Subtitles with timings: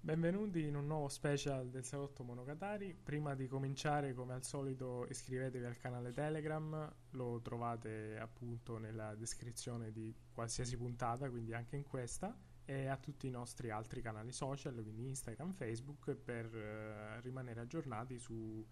[0.00, 2.94] Benvenuti in un nuovo special del Salotto Monogatari.
[2.94, 9.92] Prima di cominciare, come al solito, iscrivetevi al canale Telegram, lo trovate appunto nella descrizione
[9.92, 12.34] di qualsiasi puntata, quindi anche in questa,
[12.64, 18.18] e a tutti i nostri altri canali social, quindi Instagram, Facebook, per eh, rimanere aggiornati
[18.18, 18.66] su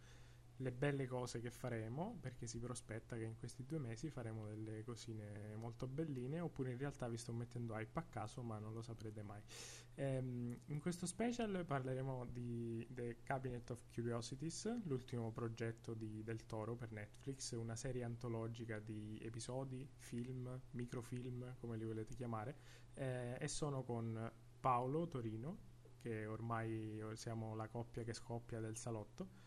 [0.62, 4.82] le belle cose che faremo, perché si prospetta che in questi due mesi faremo delle
[4.84, 8.80] cosine molto belline, oppure in realtà vi sto mettendo hype a caso, ma non lo
[8.80, 9.42] saprete mai.
[9.94, 16.76] Ehm, in questo special parleremo di The Cabinet of Curiosities, l'ultimo progetto di Del Toro
[16.76, 22.56] per Netflix, una serie antologica di episodi, film, microfilm, come li volete chiamare,
[22.94, 29.41] eh, e sono con Paolo Torino, che ormai siamo la coppia che scoppia del salotto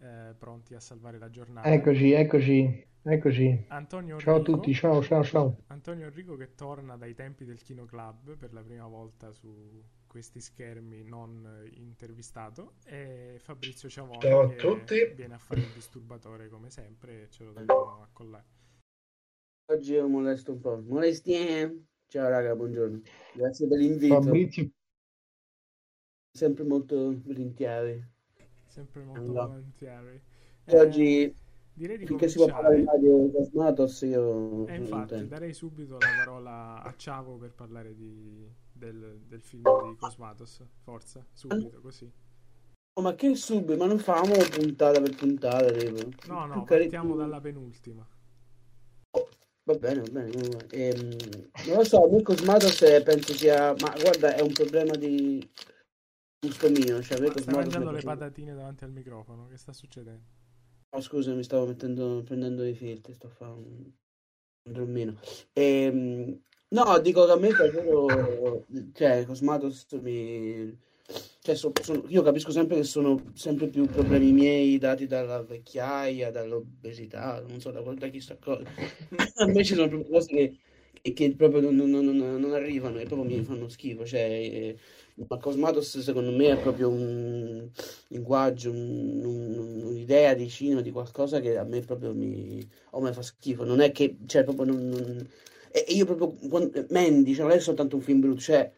[0.00, 1.70] eh, pronti a salvare la giornata.
[1.72, 3.64] Eccoci, eccoci, eccoci.
[3.68, 5.56] Antonio Ciao a Enrico, tutti, ciao, ciao, ciao.
[5.68, 10.40] Antonio Enrico che torna dai tempi del Kino Club per la prima volta su questi
[10.40, 15.12] schermi non intervistato e Fabrizio Ciavone Ciao a che tutti.
[15.14, 18.44] viene a fare il disturbatore come sempre e ce lo dobbiamo accollare.
[19.70, 20.82] Oggi io molesto un po'.
[20.84, 21.86] Molestien.
[22.08, 23.02] Ciao raga, buongiorno.
[23.34, 24.20] Grazie per l'invito.
[24.20, 24.68] Fabrizio,
[26.32, 28.04] Sempre molto volentieri.
[28.70, 29.46] Sempre molto Allora.
[29.46, 30.20] volentieri.
[30.64, 31.34] E oggi, Eh,
[31.74, 32.98] direi di finché si può parlare cominciare.
[33.00, 38.46] radio Cosmatos, io E sono infatti darei subito la parola a Ciavo per parlare di-
[38.72, 40.62] del, del film di Cosmatos.
[40.84, 42.08] Forza, subito così.
[42.92, 45.70] Oh, ma che subito, ma non facciamo puntata per puntata.
[45.72, 46.08] tipo.
[46.28, 48.06] No, no, cari- partiamo dalla penultima.
[49.64, 50.30] Va bene, va bene.
[50.30, 50.66] va bene.
[50.70, 51.16] Ehm,
[51.66, 53.74] non lo so, me Cosmatos eh, penso sia...
[53.80, 55.48] Ma guarda, è un problema di
[56.40, 57.02] gusto mio.
[57.02, 60.38] Cioè, a me Ma stai mangiando le patatine davanti al microfono, che sta succedendo?
[60.92, 63.90] Oh, scusa, mi stavo mettendo, prendendo i filtri, sto fare un,
[64.62, 65.18] drummino.
[65.52, 70.76] Ehm, no, dico che a me piacciono, cioè, Cosmatos mi...
[71.42, 76.30] Cioè, so- sono- io capisco sempre che sono sempre più problemi miei dati dalla vecchiaia,
[76.30, 78.62] dall'obesità, non so da, da chissà cosa.
[79.36, 80.58] A me ci sono proprio cose
[81.02, 84.04] che, che- proprio non, non- non- non arrivano e proprio mi fanno schifo.
[84.06, 84.76] Cioè,
[85.28, 87.68] ma Cosmatos secondo me è proprio un
[88.08, 93.12] linguaggio, un- un- un'idea di cinema, di qualcosa che a me proprio mi, o me
[93.12, 93.64] fa schifo.
[93.64, 94.88] Non è che, cioè, proprio non...
[94.88, 95.28] non-
[95.72, 98.70] E e io proprio, quando- Mandy, cioè, non è soltanto un film brutto, cioè,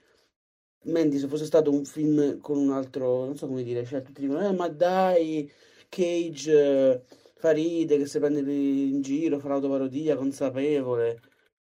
[0.84, 4.20] Mandy se fosse stato un film con un altro, non so come dire, cioè, tutti
[4.22, 5.50] dicono, eh, ma dai,
[5.88, 7.03] Cage eh,
[7.37, 11.20] fa ride, che si prende in giro, fa l'autoparodia consapevole.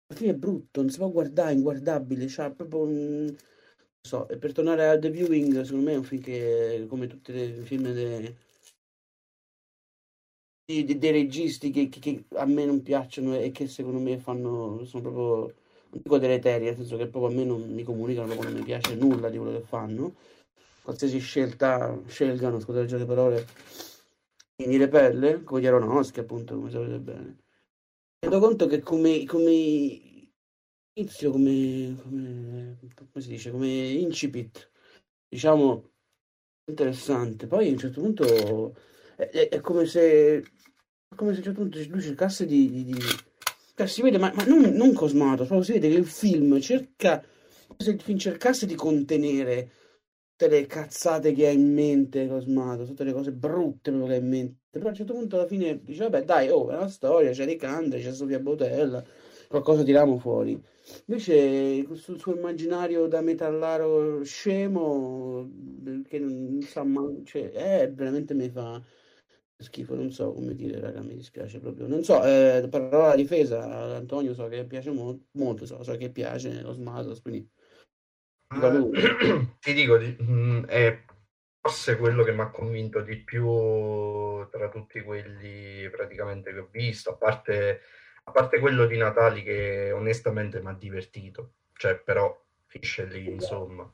[0.10, 3.36] Il film è brutto, non si può guardare, è inguardabile, cioè, proprio un...
[4.06, 7.32] so, e per tornare a The Viewing, secondo me è un film che, come tutti
[7.34, 8.36] i film de-
[10.66, 14.18] di- di- dei registi che, che- che a me non piacciono e che secondo me
[14.18, 15.54] fanno, sono proprio,
[15.92, 18.66] non dico deleteri, nel senso che proprio a me non mi comunicano, proprio non mi
[18.66, 20.16] piace nulla di quello che fanno.
[20.82, 23.46] Qualsiasi scelta scelgano, scusate le parole,
[24.68, 27.24] mi repelle, come gli Aronofsky, appunto, come sapete bene.
[27.24, 29.52] Mi rendo conto che come, come
[30.96, 34.70] inizio, come, come, come si dice, come incipit,
[35.28, 35.92] diciamo,
[36.66, 37.48] interessante.
[37.48, 38.76] Poi a un certo punto
[39.16, 40.44] è, è- è come se,
[41.16, 43.00] come se a un certo punto lui cercasse di, di- di-
[43.76, 47.24] cioè, si vede, ma, ma non, non Cosmato, si vede che il film cerca,
[47.78, 49.70] se il film cercasse di contenere
[50.38, 54.28] tutte le cazzate che ha in mente Cosmato, tutte le cose brutte che ha in
[54.28, 54.56] mente.
[54.70, 57.46] Però a un certo punto alla fine dice, vabbè, dai, oh, è una storia, c'è
[57.46, 59.04] Ricandre, c'è Sofia Botella,
[59.56, 60.62] qualcosa tiriamo fuori.
[61.06, 65.50] Invece questo suo immaginario da metallaro scemo,
[66.08, 68.82] che non sa mai, cioè, eh, veramente mi fa
[69.58, 71.88] schifo, non so come dire, raga, mi dispiace proprio.
[71.88, 76.10] Non so, eh, parola a difesa, Antonio so che piace mo- molto, so, so che
[76.10, 77.50] piace lo Smatos, quindi.
[78.54, 78.90] Eh,
[79.60, 81.04] ti dico, di- mm, è
[81.62, 87.12] forse quello che mi ha convinto di più tra tutti quelli praticamente che ho visto,
[87.12, 87.80] a parte,
[88.28, 93.90] a parte quello di Natali che onestamente mi ha divertito, cioè però finisce lì, insomma.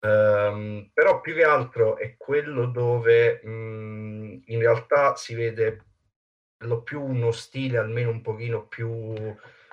[0.00, 5.84] Ehm, però più che altro è quello dove mm, in realtà si vede
[6.64, 9.14] lo più uno stile almeno un pochino più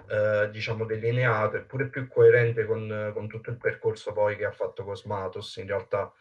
[0.10, 4.52] eh, diciamo delineato e pure più coerente con, con tutto il percorso poi che ha
[4.52, 6.12] fatto Cosmatos in realtà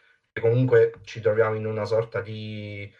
[0.41, 2.93] comunque ci troviamo in una sorta di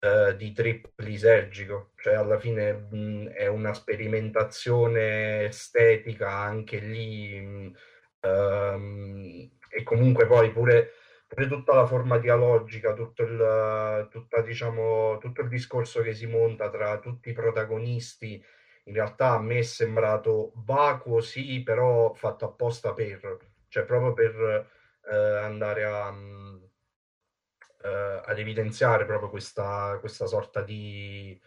[0.00, 7.74] eh, di trip lisergico, cioè alla fine mh, è una sperimentazione estetica anche lì mh,
[8.20, 10.92] ehm, e comunque poi pure
[11.48, 16.98] tutta la forma dialogica, tutto il, tutta, diciamo, tutto il discorso che si monta tra
[16.98, 18.42] tutti i protagonisti,
[18.84, 23.38] in realtà a me è sembrato vacuo, sì, però fatto apposta per,
[23.68, 24.66] cioè proprio per
[25.08, 26.12] eh, andare a,
[27.82, 31.38] eh, ad evidenziare proprio questa, questa sorta di...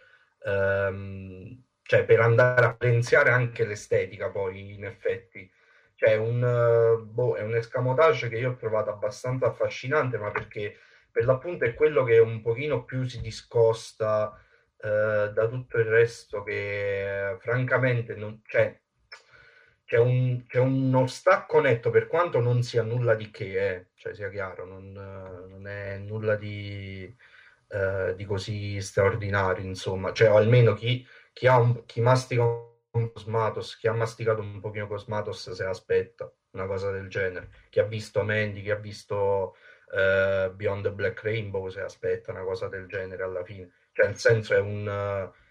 [0.46, 5.50] Ehm, cioè per andare a evidenziare anche l'estetica poi in effetti.
[5.96, 10.78] Cioè un, boh, è un escamotage che io ho trovato abbastanza affascinante ma perché
[11.12, 14.36] per l'appunto è quello che un pochino più si discosta
[14.78, 18.82] eh, da tutto il resto che francamente non, cioè,
[19.94, 24.16] c'è, un, c'è uno stacco netto per quanto non sia nulla di che, eh, cioè
[24.16, 27.16] sia chiaro, non, non è nulla di,
[27.68, 33.12] eh, di, così straordinario, insomma, cioè o almeno chi, chi, ha un, chi mastica un
[33.14, 37.84] Cosmatos, chi ha masticato un pochino Cosmatos se aspetta una cosa del genere, chi ha
[37.84, 39.56] visto Mandy, chi ha visto
[39.92, 44.18] uh, Beyond the Black Rainbow se aspetta una cosa del genere alla fine, cioè nel
[44.18, 44.88] senso è un...
[44.88, 45.42] Uh,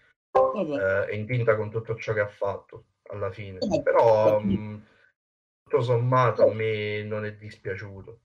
[1.05, 3.59] è in tinta con tutto ciò che ha fatto alla fine.
[3.59, 4.75] Eh, Però mh, mm,
[5.63, 8.19] tutto sommato a me non è dispiaciuto.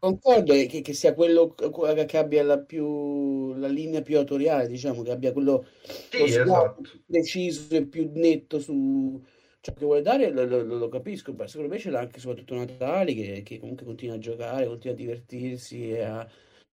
[0.00, 5.12] Concordo che, che, sia quello che abbia la, più, la linea più autoriale, diciamo, che
[5.12, 6.82] abbia quello sì, esatto.
[7.06, 9.22] preciso e più netto su
[9.60, 11.32] ciò che vuole dare, lo, lo, lo capisco.
[11.34, 14.96] Ma secondo me ce l'ha anche soprattutto Natali, che, che, comunque continua a giocare, continua
[14.96, 16.28] a divertirsi e a,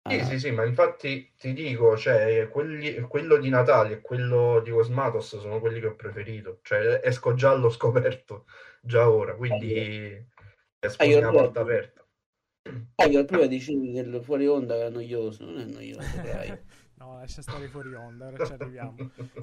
[0.09, 4.71] sì, sì, sì, ma infatti ti dico, cioè, quelli, quello di Natale e quello di
[4.71, 6.59] Cosmatos sono quelli che ho preferito.
[6.63, 8.47] Cioè, esco già allo scoperto,
[8.83, 10.27] già ora, quindi
[10.81, 12.05] esco ah, una porta aperta.
[12.97, 16.59] Ah, io prima dicevi che il fuori onda era noioso, non è noioso, dai.
[16.95, 18.97] no, lascia stare fuori onda, ora ci arriviamo.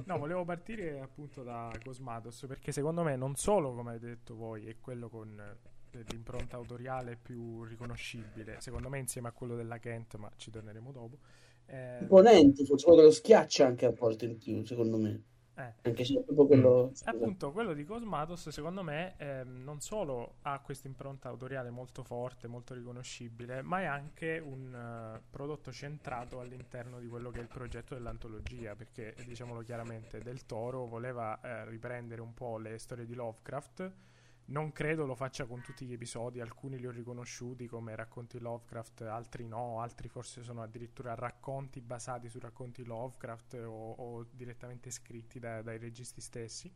[0.04, 4.66] No, volevo partire appunto da Cosmatos, perché secondo me non solo, come avete detto voi,
[4.66, 5.58] è quello con
[6.08, 11.18] l'impronta autoriale più riconoscibile, secondo me insieme a quello della Kent, ma ci torneremo dopo.
[11.66, 11.98] Eh...
[12.00, 15.22] Imponente, forse quello lo schiaccia anche a volte in più, secondo me.
[15.60, 15.74] Eh.
[15.82, 16.88] Anche se proprio quello...
[16.88, 16.92] Mm.
[17.04, 22.48] Appunto, quello di Cosmatos, secondo me, eh, non solo ha questa impronta autoriale molto forte,
[22.48, 27.48] molto riconoscibile, ma è anche un uh, prodotto centrato all'interno di quello che è il
[27.48, 33.14] progetto dell'antologia, perché, diciamolo chiaramente, Del Toro voleva uh, riprendere un po' le storie di
[33.14, 33.92] Lovecraft,
[34.50, 39.02] non credo lo faccia con tutti gli episodi, alcuni li ho riconosciuti come racconti Lovecraft,
[39.02, 45.38] altri no, altri forse sono addirittura racconti basati su racconti Lovecraft o, o direttamente scritti
[45.38, 46.72] da, dai registi stessi,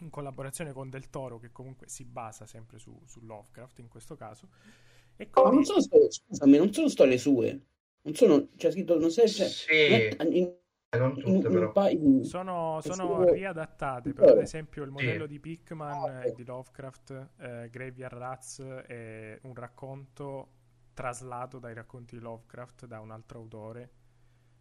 [0.00, 4.16] in collaborazione con Del Toro che comunque si basa sempre su, su Lovecraft in questo
[4.16, 4.48] caso.
[5.16, 5.50] E quindi...
[5.50, 7.66] Ma non sono storie, scusami, non sono storie sue,
[8.02, 9.28] non sono, c'è scritto, non sei...
[9.28, 10.16] Cioè, sì.
[10.30, 10.56] in,
[10.96, 11.72] non tutte, però.
[12.22, 15.32] Sono, sono riadattate, però ad esempio il modello sì.
[15.32, 20.52] di Pickman e di Lovecraft, eh, Graveyard Rats, è un racconto
[20.94, 23.90] traslato dai racconti di Lovecraft da un altro autore.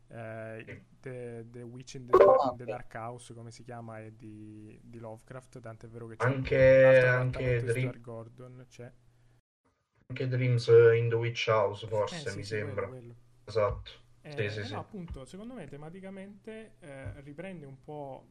[0.10, 4.78] Eh, the, the, Witch in the, in the, Dark House, come si chiama, è di,
[4.84, 8.02] di Lovecraft, tant'è vero che c'è anche, anche Dream...
[8.02, 8.92] Gordon, c'è.
[10.08, 12.88] Anche Dreams in the Witch House, forse, eh, sì, mi sì, sembra.
[12.88, 13.16] Quello, quello.
[13.46, 13.92] Esatto.
[14.36, 18.28] Eh, sì, sì, no, appunto, secondo me tematicamente eh, riprende un po'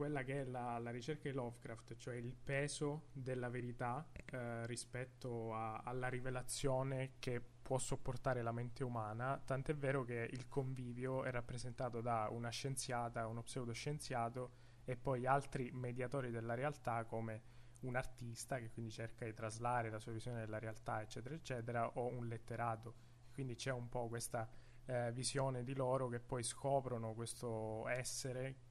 [0.00, 5.54] quella che è la, la, ricerca di Lovecraft, cioè il peso della verità eh, rispetto
[5.54, 11.30] a, alla rivelazione che può sopportare la mente umana, tant'è vero che il convivio è
[11.30, 14.52] rappresentato da una scienziata, uno pseudoscienziato
[14.84, 17.42] e poi altri mediatori della realtà come
[17.80, 22.06] un artista che quindi cerca di traslare la sua visione della realtà, eccetera, eccetera, o
[22.06, 22.94] un letterato.
[23.32, 24.48] Quindi c'è un po' questa
[24.86, 28.68] eh, visione di loro che poi scoprono questo essere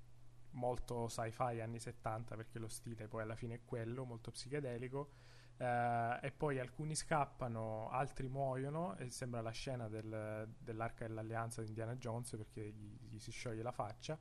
[0.52, 5.12] molto sci-fi anni 70 perché lo stile poi alla fine è quello, molto psichedelico
[5.58, 11.68] eh, e poi alcuni scappano, altri muoiono e sembra la scena del, dell'arca dell'alleanza di
[11.68, 14.18] Indiana Jones perché gli, gli si scioglie la faccia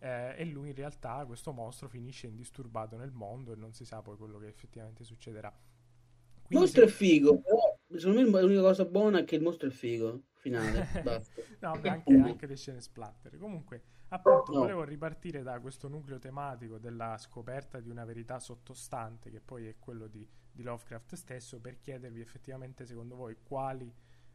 [0.00, 4.02] eh, e lui in realtà questo mostro finisce indisturbato nel mondo e non si sa
[4.02, 5.54] poi quello che effettivamente succederà.
[6.48, 6.88] Il mostro se...
[6.88, 10.86] è figo, però secondo me l'unica cosa buona è che il mostro è figo finale.
[11.60, 13.38] no, anche, anche, le scene splatter.
[13.38, 14.60] Comunque, appunto, no.
[14.60, 19.76] volevo ripartire da questo nucleo tematico della scoperta di una verità sottostante, che poi è
[19.78, 23.92] quello di, di Lovecraft stesso, per chiedervi effettivamente, secondo voi, quali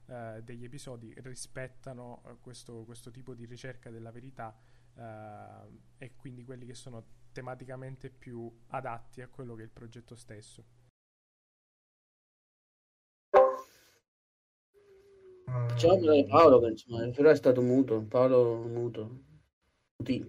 [0.08, 4.56] eh, degli episodi rispettano eh, questo, questo, tipo di ricerca della verità
[4.96, 10.16] eh, e quindi quelli che sono tematicamente più adatti a quello che è il progetto
[10.16, 10.75] stesso.
[15.76, 18.06] Ciao Paolo, che insomma, però è stato muto.
[18.08, 19.24] Paolo muto.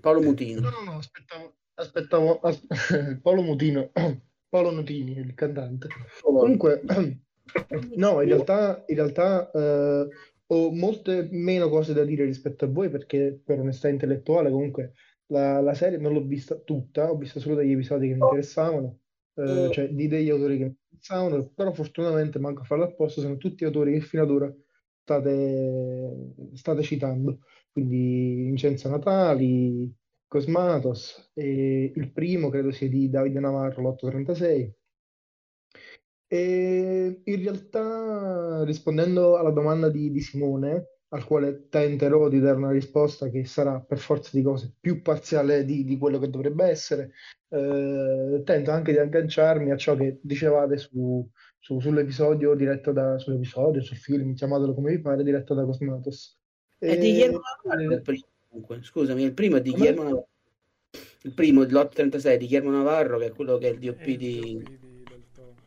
[0.00, 0.60] Paolo Mutino.
[0.60, 2.66] No, no, no, aspettavo, aspettavo as-
[3.22, 3.90] Paolo Mutino,
[4.48, 5.88] Paolo Nutini, il cantante.
[6.20, 6.82] Comunque,
[7.94, 10.08] No, in realtà, in realtà eh,
[10.46, 14.92] ho molte meno cose da dire rispetto a voi perché per onestà intellettuale comunque
[15.26, 18.98] la, la serie non l'ho vista tutta, ho visto solo degli episodi che mi interessavano,
[19.34, 23.36] eh, cioè di degli autori che mi interessavano, però fortunatamente manco a farlo apposta, sono
[23.36, 24.54] tutti autori che fino ad ora
[25.06, 27.38] state, state citando,
[27.70, 29.94] quindi Vincenzo Natali,
[30.26, 34.72] Cosmatos, e il primo credo sia di Davide Navarro, l'836.
[36.28, 42.72] E in realtà, rispondendo alla domanda di, di Simone, al quale tenterò di dare una
[42.72, 47.12] risposta che sarà per forza di cose più parziale di, di quello che dovrebbe essere,
[47.48, 51.30] eh, tento anche di agganciarmi a ciò che dicevate su,
[51.66, 56.38] su- sull'episodio diretto da, sull'episodio, sul film, chiamatelo come vi pare, diretto da Cosmatos.
[56.78, 58.82] È di Guillermo E, Navarro il primo, comunque.
[58.82, 59.70] Scusami, il primo è di?
[59.72, 60.28] Guillermo Navarro.
[61.22, 64.16] Il primo, l'836 di Guillermo Navarro, che è quello che è il DOP È il
[64.16, 64.40] di...
[64.40, 64.58] Di-.
[64.58, 64.68] Di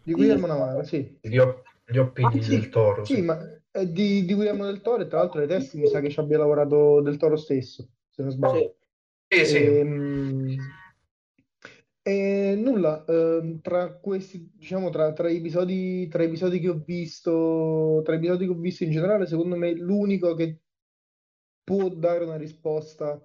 [0.04, 1.18] di- Guillermo Navarro, sì.
[1.22, 3.22] Gli, op- gli Ah, oppidi sì, del toro, sì, sì.
[3.22, 3.38] ma
[3.70, 6.20] è di, di Guillermo del Toro e tra l'altro ai testi mi sa che ci
[6.22, 8.76] abbia lavorato del Toro stesso, se non sbaglio.
[9.28, 9.44] Sì.
[9.44, 9.58] Sì, sì.
[9.66, 10.56] Ehm,
[12.56, 18.46] Nulla, ehm, tra questi, diciamo, tra, tra episodi, tra episodi che ho visto, tra episodi
[18.46, 20.62] che ho visto in generale, secondo me l'unico che
[21.64, 23.22] può dare una risposta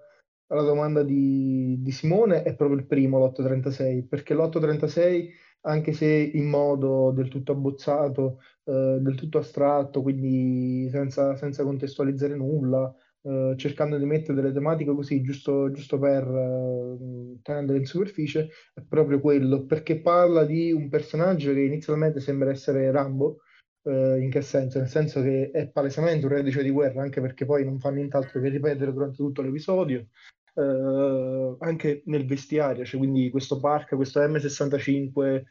[0.49, 5.29] alla domanda di, di Simone è proprio il primo, l'836, perché l'836,
[5.63, 12.37] anche se in modo del tutto abbozzato, eh, del tutto astratto, quindi senza, senza contestualizzare
[12.37, 12.95] nulla,
[13.27, 18.83] eh, cercando di mettere delle tematiche così, giusto, giusto per eh, tenendole in superficie, è
[18.87, 23.39] proprio quello, perché parla di un personaggio che inizialmente sembra essere Rambo,
[23.85, 24.79] eh, in che senso?
[24.79, 28.41] Nel senso che è palesemente un reduce di guerra, anche perché poi non fa nient'altro
[28.41, 30.07] che ripetere durante tutto l'episodio,
[30.55, 35.45] eh, anche nel vestiario, cioè quindi questo park, questo M65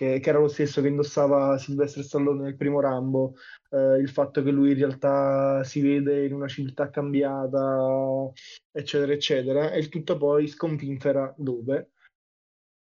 [0.00, 3.34] che, che era lo stesso che indossava Sylvester Stallone nel primo Rambo,
[3.70, 8.30] eh, il fatto che lui in realtà si vede in una civiltà cambiata,
[8.70, 11.90] eccetera, eccetera, e il tutto poi sconfinfera dove?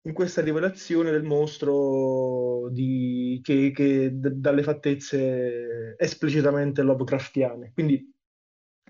[0.06, 7.72] in questa rivelazione del mostro di- che, che d- dalle fattezze esplicitamente Lovecraftiane.
[7.72, 8.12] Quindi,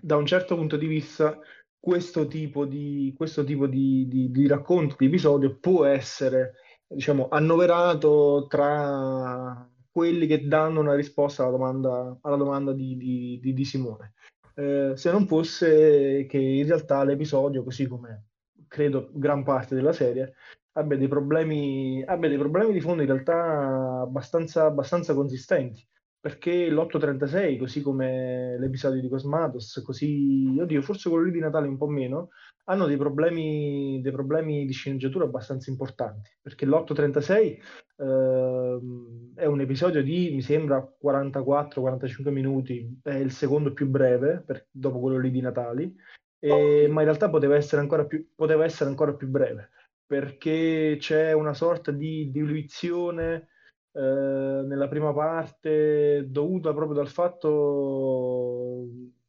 [0.01, 1.39] da un certo punto di vista,
[1.79, 6.55] questo tipo di, questo tipo di, di- di racconto, di episodio può essere,
[6.87, 13.53] diciamo, annoverato tra quelli che danno una risposta alla domanda, alla domanda di, di- di-
[13.53, 14.13] di Simone.
[14.55, 18.25] Eh, se non fosse che in realtà l'episodio, così come
[18.67, 20.35] credo gran parte della serie,
[20.73, 25.85] abbia dei problemi, abbia dei problemi di fondo in realtà abbastanza, abbastanza consistenti.
[26.19, 31.77] Perché l'836, così come l'episodio di Cosmatos, così, oddio, forse quello lì di Natale un
[31.77, 32.29] po' meno,
[32.65, 36.31] hanno dei problemi, dei problemi di sceneggiatura abbastanza importanti.
[36.41, 37.59] Perché l'836
[37.97, 44.67] ehm, è un episodio di, mi sembra, 44-45 minuti, è il secondo più breve, per-
[44.69, 45.95] dopo quello lì di Natali,
[46.39, 49.69] e- ma in realtà poteva essere ancora più, poteva essere ancora più breve
[50.07, 53.47] perché c'è una sorta di diluizione
[53.91, 58.85] eh, nella prima parte dovuta proprio dal fatto,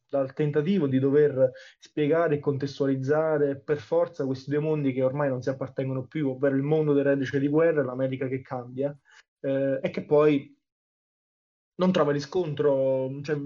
[0.09, 5.41] dal tentativo di dover spiegare e contestualizzare per forza questi due mondi che ormai non
[5.41, 8.97] si appartengono più, ovvero il mondo dei reduce di guerra e l'America che cambia,
[9.41, 10.55] eh, e che poi
[11.75, 13.37] non trova riscontro, cioè,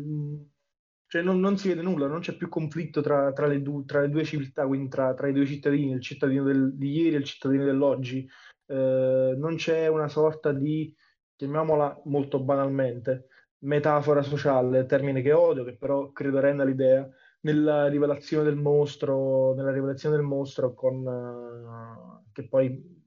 [1.08, 4.01] cioè non, non si vede nulla, non c'è più conflitto tra, tra le, du- tra
[4.01, 7.20] le due civiltà, quindi tra, tra i due cittadini, il cittadino del- di ieri e
[7.20, 8.27] il cittadino dell'oggi.
[8.68, 10.96] Eh, non c'è una sorta di,
[11.36, 13.27] chiamiamola molto banalmente,
[13.62, 17.08] metafora sociale, termine che odio, che però credo renda l'idea,
[17.41, 23.00] nella rivelazione del mostro, nella rivelazione del mostro con, eh, che poi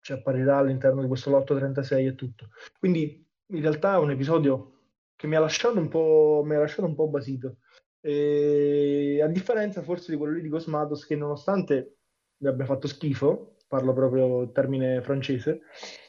[0.00, 2.50] ci apparirà all'interno di questo lotto 36 e tutto.
[2.78, 4.72] Quindi in realtà è un episodio
[5.16, 7.56] che mi ha lasciato un po', mi ha lasciato un po' basito.
[8.00, 11.96] E, a differenza forse di quello lì di Cosmatos, che nonostante
[12.38, 15.62] mi abbia fatto schifo, parlo proprio in termine francese,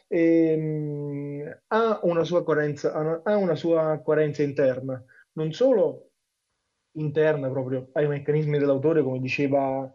[0.07, 6.11] ehm, ha una sua coerenza, ha ha una sua coerenza interna, non solo
[6.97, 9.89] interna proprio ai meccanismi dell'autore, come diceva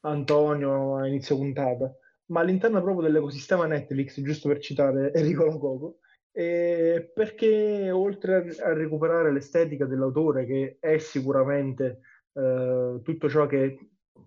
[0.00, 1.92] Antonio a inizio puntata,
[2.26, 5.98] ma all'interno proprio dell'ecosistema Netflix, giusto per citare Enrico Lococo,
[6.32, 12.00] eh, perché oltre a, a recuperare l'estetica dell'autore, che è sicuramente
[12.32, 13.78] eh, tutto ciò che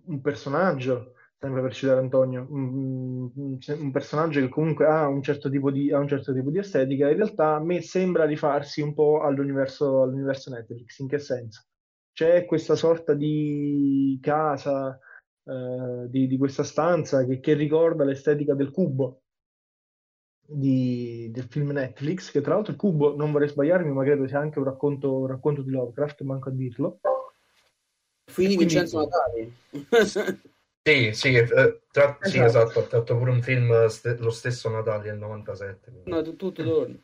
[0.06, 5.90] un personaggio, sempre per citare Antonio, un, personaggio che comunque ha un certo tipo di,
[5.90, 10.02] ha un certo tipo di estetica, in realtà a me sembra rifarsi un po' all'universo
[10.02, 10.98] all'universo Netflix.
[10.98, 11.64] In che senso?
[12.12, 14.98] C'è questa sorta di casa
[15.44, 19.22] eh, di, di questa stanza che, che ricorda l'estetica del cubo,
[20.46, 24.40] di, del film Netflix, che tra l'altro il cubo, non vorrei sbagliarmi, ma credo sia
[24.40, 27.00] anche un racconto, un racconto di Lovecraft, manco a dirlo.
[28.26, 28.74] Fini quindi...
[28.74, 29.56] Vincenzo Natali.
[30.82, 31.46] sì, sì, eh,
[31.90, 32.18] tra...
[32.20, 32.28] esatto.
[32.28, 36.02] sì, esatto, ha fatto pure un film st- lo stesso Natali nel 97.
[36.04, 37.02] No, tutto torno.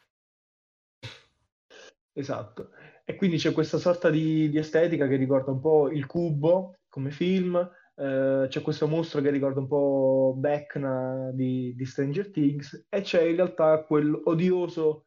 [2.12, 2.70] Esatto.
[3.04, 7.10] E quindi c'è questa sorta di, di estetica che ricorda un po' il cubo come
[7.10, 13.00] film, Uh, c'è questo mostro che ricorda un po' Beckna di, di, Stranger Things e
[13.00, 15.06] c'è in realtà quel odioso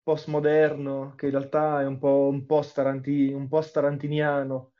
[0.00, 4.73] postmoderno che in realtà è un po', un po, staranti, un po starantiniano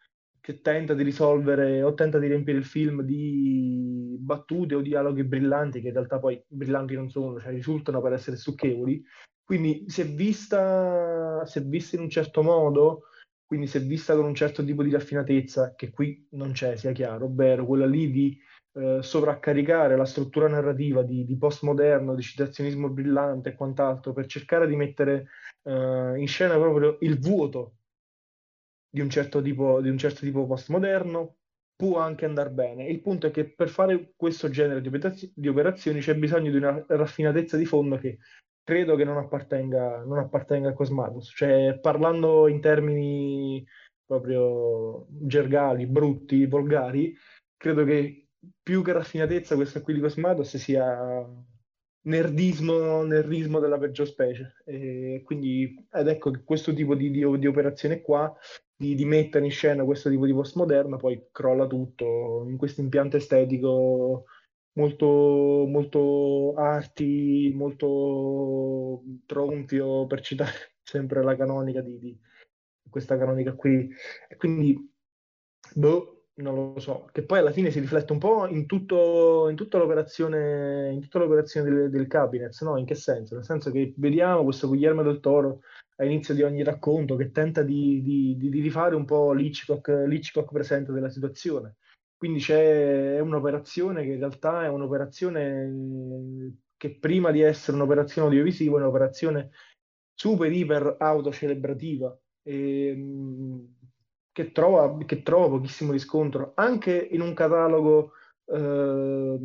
[0.45, 5.81] che tenta di risolvere o tenta di riempire il film di battute o dialoghi brillanti
[5.81, 9.03] che in realtà poi brillanti non sono, cioè risultano per essere stucchevoli.
[9.43, 13.05] Quindi se vista, se vista in un certo modo
[13.47, 17.27] quindi se vista con un certo tipo di raffinatezza, che qui non c'è, sia chiaro,
[17.27, 18.39] ovvero quella lì di
[18.75, 24.67] eh, sovraccaricare la struttura narrativa di, di, postmoderno, di citazionismo brillante e quant'altro, per cercare
[24.67, 25.29] di mettere
[25.63, 27.77] eh, in scena proprio il vuoto
[28.95, 31.39] di un certo tipo, di un certo tipo postmoderno,
[31.75, 32.87] può anche andare bene.
[32.87, 36.57] Il punto è che per fare questo genere di, operazio- di operazioni c'è bisogno di
[36.59, 38.19] una raffinatezza di fondo che
[38.63, 41.33] credo che non appartenga, non appartenga a Cosmatos.
[41.35, 43.67] Cioè, parlando in termini
[44.07, 47.13] proprio gergali, brutti, volgari,
[47.57, 48.29] credo che
[48.63, 51.27] più che raffinatezza questa qui di Cosmatos sia
[52.07, 54.55] nerdismo, nerdismo della peggior specie.
[54.65, 58.33] E quindi, ed ecco che questo tipo di, di, di operazione qua,
[58.77, 63.17] di, di, mettere in scena questo tipo di postmoderno, poi crolla tutto in questo impianto
[63.17, 64.25] estetico
[64.75, 65.07] molto,
[65.69, 72.19] molto arti, molto tronfio, per citare sempre la canonica di, di
[72.91, 73.89] questa canonica qui.
[74.29, 74.77] E quindi,
[75.75, 79.57] boh, non lo so, che poi alla fine si riflette un po' in, tutto, in
[79.57, 82.77] tutta l'operazione, in tutta l'operazione del, del cabinet, no?
[82.77, 83.35] In che senso?
[83.35, 85.61] Nel senso che vediamo questo Guillermo del Toro
[85.97, 90.93] all'inizio di ogni racconto che tenta di, di, di rifare un po' l'Hitchcock, l'Hitchcock presente
[90.93, 91.77] della situazione
[92.25, 98.81] quindi c'è un'operazione che in realtà è un'operazione che prima di essere un'operazione audiovisiva è
[98.81, 99.51] un'operazione
[100.15, 102.97] super iper autocelebrativa e,
[104.35, 108.15] che, trova, che trova pochissimo riscontro anche in un catalogo
[108.47, 109.39] eh,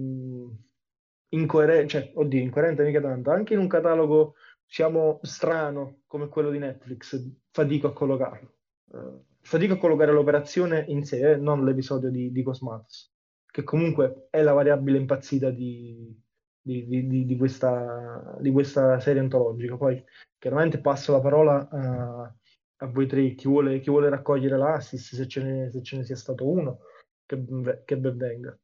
[1.29, 4.33] incoerente, cioè, oddio, incoerente mica tanto, anche in un catalogo
[4.65, 8.53] diciamo strano come quello di Netflix, fatico a collocarlo.
[8.91, 13.13] Eh, fatico a collocare l'operazione in sé, eh, non l'episodio di, di Cosmatos,
[13.45, 16.19] che comunque è la variabile impazzita di,
[16.59, 19.77] di, di, di questa, questa, serie antologica.
[19.77, 20.03] Poi
[20.39, 22.33] chiaramente passo la parola a,
[22.81, 26.03] a voi tre, chi vuole, chi vuole raccogliere l'assist, se ce, ne, se ce ne
[26.03, 26.79] sia stato uno,
[27.25, 27.37] che,
[27.85, 28.57] che ben venga.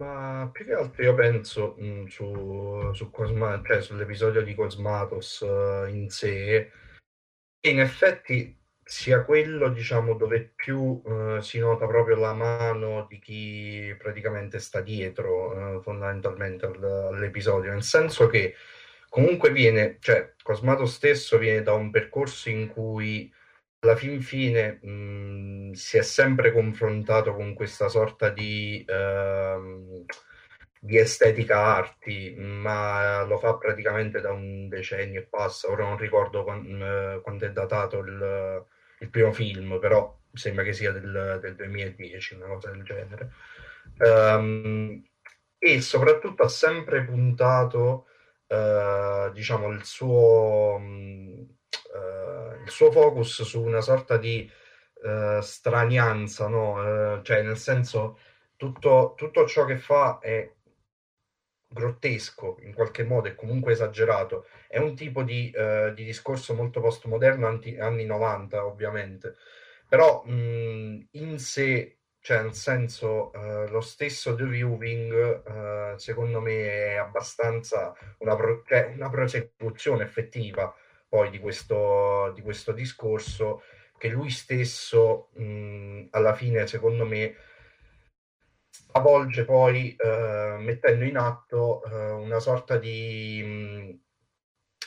[0.00, 5.86] Ma più che altro io penso mh, su, su Cosma, cioè sull'episodio di Cosmatos uh,
[5.88, 6.70] in sé,
[7.60, 8.56] e in effetti
[8.88, 14.80] sia quello, diciamo, dove più eh, si nota proprio la mano di chi praticamente sta
[14.80, 18.54] dietro eh, fondamentalmente al, all'episodio, nel senso che
[19.08, 23.32] comunque viene, cioè Cosmato stesso viene da un percorso in cui
[23.80, 30.04] alla fin fine mh, si è sempre confrontato con questa sorta di, uh,
[30.80, 35.70] di estetica arti, ma lo fa praticamente da un decennio e passa.
[35.70, 38.64] Ora non ricordo quando, uh, quando è datato il,
[39.00, 43.32] il primo film, però sembra che sia del, del 2010, una cosa del genere.
[43.98, 45.02] Um,
[45.58, 48.06] e soprattutto ha sempre puntato,
[48.48, 51.48] uh, diciamo, il suo, uh,
[52.62, 54.50] il suo focus su una sorta di
[55.02, 57.20] uh, stranianza, no?
[57.22, 58.18] cioè nel senso
[58.56, 60.52] tutto, tutto ciò che fa è
[61.70, 64.46] grottesco in qualche modo e comunque esagerato.
[64.66, 69.36] È un tipo di, uh, di discorso molto postmoderno, anti, anni 90 ovviamente,
[69.88, 71.97] però mh, in sé,
[72.28, 78.62] cioè nel senso, uh, lo stesso The Viewing uh, secondo me è abbastanza una, pro-
[78.66, 80.70] cioè una prosecuzione effettiva
[81.08, 83.62] poi di questo, di questo discorso
[83.96, 87.34] che lui stesso mh, alla fine secondo me
[88.68, 94.07] stravolge poi eh, mettendo in atto eh, una sorta di, mh,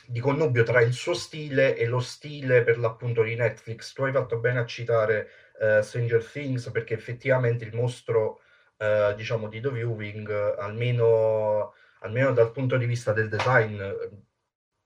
[0.08, 3.94] di, connubio tra il suo stile e lo stile per l'appunto di Netflix.
[3.94, 8.42] Tu hai fatto bene a citare eh, Stranger Things perché effettivamente il mostro
[8.78, 13.82] eh, diciamo di The Viewing, almeno, almeno, dal punto di vista del design,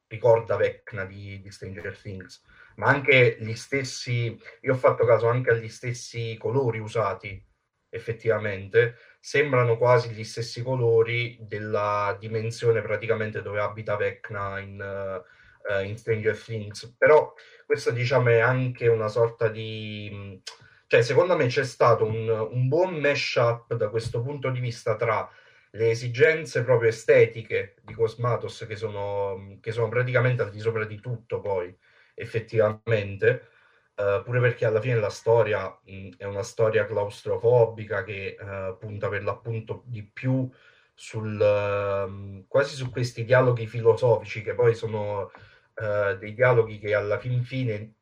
[0.08, 2.42] ricorda Vecna di, di Stranger Things
[2.76, 7.44] ma anche gli stessi, io ho fatto caso anche agli stessi colori usati
[7.90, 15.98] effettivamente, sembrano quasi gli stessi colori della dimensione praticamente dove abita Vecna in, uh, in
[15.98, 16.94] Stranger Things.
[16.96, 17.34] Però
[17.66, 20.40] questo diciamo è anche una sorta di...
[20.86, 25.28] Cioè, secondo me c'è stato un, un buon mash-up da questo punto di vista tra
[25.72, 31.00] le esigenze proprio estetiche di Cosmatos che sono, che sono praticamente al di sopra di
[31.00, 31.76] tutto poi
[32.14, 33.55] effettivamente
[33.96, 39.10] uh, pure perché alla fine la storia mh, è una storia claustrofobica che uh, punta
[39.10, 40.50] per l'appunto di più
[40.94, 45.32] sul uh, quasi su questi dialoghi filosofici che poi sono
[45.76, 47.96] dei dialoghi che alla fin fine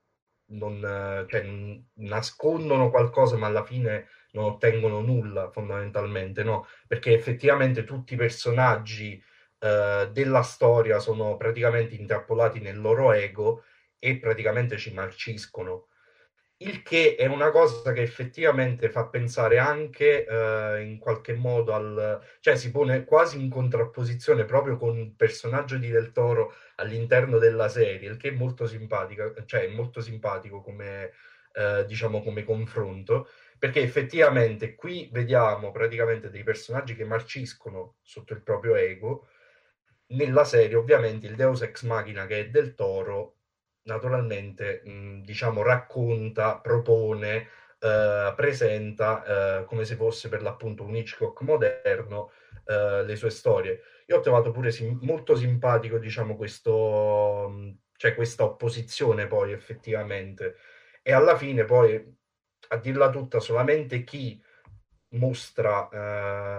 [0.50, 0.80] non,
[1.28, 1.44] cioè,
[1.94, 6.68] nascondono qualcosa ma alla fine non ottengono nulla fondamentalmente, no?
[6.88, 9.22] Perché effettivamente tutti i personaggi
[9.60, 13.64] eh, della storia sono praticamente intrappolati nel loro ego
[14.04, 15.88] e praticamente ci marciscono.
[16.58, 22.22] Il che è una cosa che effettivamente fa pensare anche eh, in qualche modo al...
[22.42, 27.70] cioè si pone quasi in contrapposizione proprio con il personaggio di Del Toro all'interno della
[27.70, 31.12] serie, il che è molto simpatico, cioè è molto simpatico come,
[31.54, 38.42] eh, diciamo, come confronto perché effettivamente qui vediamo praticamente dei personaggi che marciscono sotto il
[38.42, 39.28] proprio ego.
[40.08, 43.38] Nella serie, ovviamente, il Deus Ex Machina che è del Toro,
[43.84, 47.48] naturalmente, mh, diciamo, racconta, propone,
[47.80, 52.32] eh, presenta eh, come se fosse per l'appunto un Hitchcock moderno
[52.66, 53.82] eh, le sue storie.
[54.08, 60.56] Io ho trovato pure sim- molto simpatico, diciamo, questo, cioè questa opposizione poi effettivamente.
[61.02, 62.02] E alla fine poi
[62.70, 64.42] a dirla tutta, solamente chi
[65.10, 65.90] mostra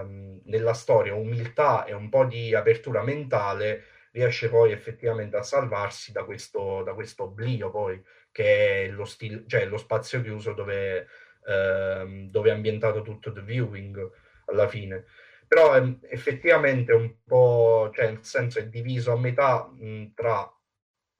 [0.01, 3.83] ehm, nella storia umiltà e un po' di apertura mentale
[4.15, 8.01] riesce poi effettivamente a salvarsi da questo, da questo oblio poi
[8.31, 11.07] che è lo, stil- cioè lo spazio chiuso dove,
[11.45, 14.09] ehm, dove è ambientato tutto The Viewing
[14.45, 15.05] alla fine.
[15.47, 20.49] Però ehm, effettivamente è un po' cioè nel senso è diviso a metà mh, tra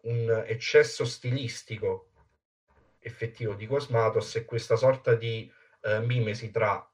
[0.04, 2.12] un eccesso stilistico
[3.00, 6.90] effettivo di Cosmatos e questa sorta di eh, mimesi tra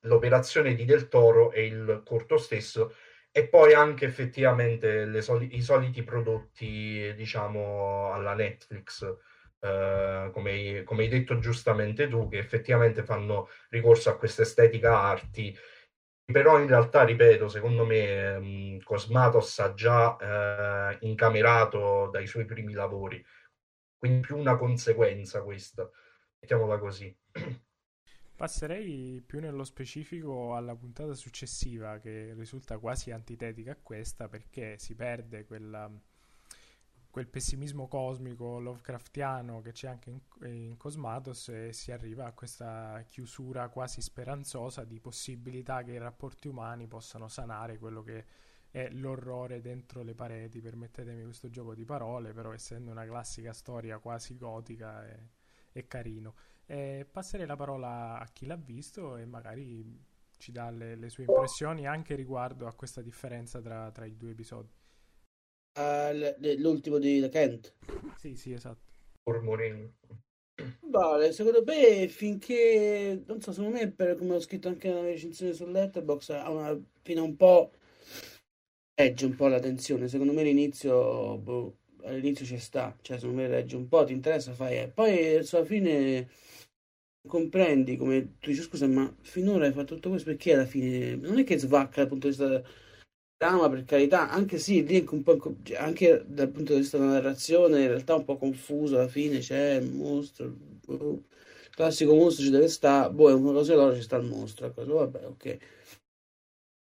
[0.00, 2.94] l'operazione di Del Toro e il corto stesso
[3.36, 9.02] e poi anche effettivamente soli- i soliti prodotti diciamo alla Netflix
[9.60, 15.54] eh, come, come, hai detto giustamente tu che effettivamente fanno ricorso a questa estetica arti
[16.24, 20.16] però in realtà ripeto secondo me um, Cosmatos ha già
[20.92, 23.22] eh, incamerato dai suoi primi lavori
[23.98, 25.88] quindi più una conseguenza questa,
[26.40, 27.14] mettiamola così.
[28.36, 34.94] Passerei più nello specifico alla puntata successiva che risulta quasi antitetica a questa perché si
[34.94, 35.90] perde quella,
[37.10, 43.02] quel pessimismo cosmico Lovecraftiano che c'è anche in, in, Cosmatos e si arriva a questa
[43.08, 48.26] chiusura quasi speranzosa di possibilità che i rapporti umani possano sanare quello che
[48.70, 53.96] è l'orrore dentro le pareti, permettetemi questo gioco di parole, però essendo una classica storia
[53.96, 55.18] quasi gotica è,
[55.72, 56.34] è carino.
[56.66, 59.84] E passerei la parola a chi l'ha visto e magari
[60.36, 64.30] ci dà le, le sue impressioni anche riguardo a questa differenza tra, tra i due
[64.30, 64.68] episodi.
[65.78, 67.74] Uh, l'ultimo di The Kent?
[68.16, 68.92] Sì, sì, esatto.
[69.24, 69.94] Mormorini.
[70.88, 75.52] Vale, secondo me finché, non so, secondo me per come ho scritto anche nella recensione
[75.52, 77.72] su Letterboxd ha una, fino a un po'
[78.94, 80.08] regge un po' la tensione.
[80.08, 81.76] Secondo me l'inizio, boh,
[82.06, 84.78] all'inizio ci sta, cioè secondo me regge un po', ti interessa, fai.
[84.78, 84.88] Eh.
[84.88, 86.28] Poi alla fine
[87.28, 91.38] comprendi come tu dici scusa, ma finora hai fatto tutto questo perché alla fine non
[91.38, 92.62] è che svacca dal punto di vista
[93.36, 95.38] trama per carità, anche sì, lì un po'
[95.76, 99.74] anche dal punto di vista della narrazione, in realtà un po' confuso alla fine, c'è
[99.74, 100.48] il mostro,
[100.86, 101.24] boh,
[101.70, 104.72] classico mostro ci deve stare, boh, è una cosa e loro ci sta il mostro,
[104.72, 105.58] cosa, vabbè, ok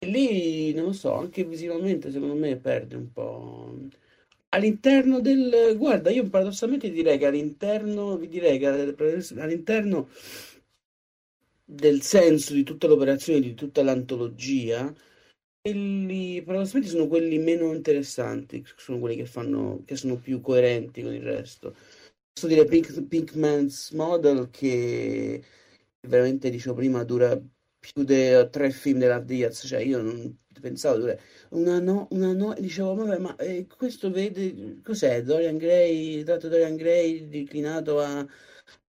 [0.06, 3.76] lì non lo so, anche visivamente secondo me perde un po'.
[4.52, 10.08] All'interno del guarda, io paradossalmente direi che all'interno, vi direi che all'interno
[11.64, 14.92] del senso di tutta l'operazione, di tutta l'antologia,
[15.60, 21.14] quelli paradossalmente sono quelli meno interessanti, sono quelli che fanno, che sono più coerenti con
[21.14, 21.74] il resto.
[22.32, 25.42] Posso dire Pink, Pinkman's Model che
[26.08, 27.40] veramente dicevo prima dura
[27.80, 31.16] più di tre film della Diaz, cioè io non pensavo
[31.50, 35.22] una no, una no, dicevo vabbè ma eh, questo vede cos'è?
[35.22, 38.26] Dorian Gray, dato Dorian Gray declinato a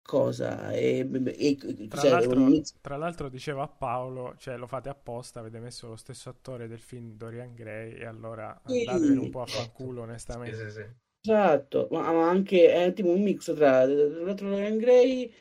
[0.02, 0.72] cosa?
[0.72, 1.56] E, e
[1.88, 2.50] tra, l'altro,
[2.80, 6.80] tra, l'altro, dicevo a Paolo cioè lo fate apposta avete messo lo stesso attore del
[6.80, 8.84] film Dorian Gray e allora sì.
[8.84, 10.68] andatevene un po' a fanculo onestamente.
[10.68, 10.84] Sì, sì,
[11.22, 15.32] esatto ma, ma, anche è tipo un mix tra l'altro Dorian Gray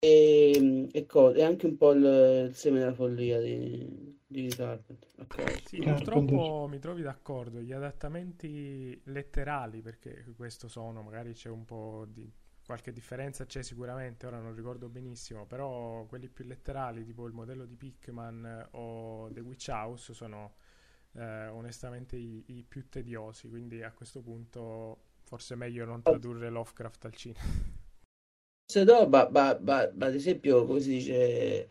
[0.00, 5.08] e, e, co- e anche un po' il, il seme della follia di, di Carpenter.
[5.18, 5.62] Ok.
[5.66, 7.60] Sì, purtroppo mi trovi d'accordo.
[7.60, 12.30] Gli adattamenti letterali, perché questo sono, magari c'è un po' di
[12.64, 17.64] qualche differenza, c'è sicuramente, ora non ricordo benissimo, però quelli più letterali, tipo il modello
[17.64, 20.54] di Pikman o The Witch House, sono
[21.12, 23.48] eh, onestamente i, i più tediosi.
[23.48, 27.77] Quindi a questo punto forse è meglio non tradurre Lovecraft al cinema.
[28.70, 31.68] Se no, ma, ma, ma, ma ad esempio, come si dice,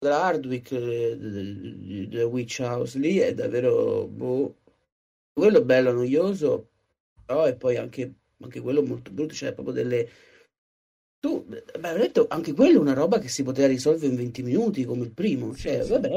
[0.00, 4.54] la Hardwick The Witch House lì è davvero boh,
[5.32, 6.68] quello bello noioso,
[7.24, 10.08] però e poi anche, anche quello molto brutto, cioè proprio delle
[11.20, 14.42] tu, beh, ho detto anche quello è una roba che si poteva risolvere in 20
[14.42, 16.10] minuti come il primo, cioè sì, vabbè,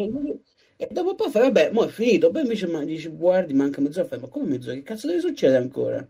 [0.76, 4.08] e dopo poi fai vabbè, mo è finito, poi invece ma, dici guardi, manca mezz'ora,
[4.08, 6.06] fai ma come mezz'ora, che cazzo deve succedere ancora?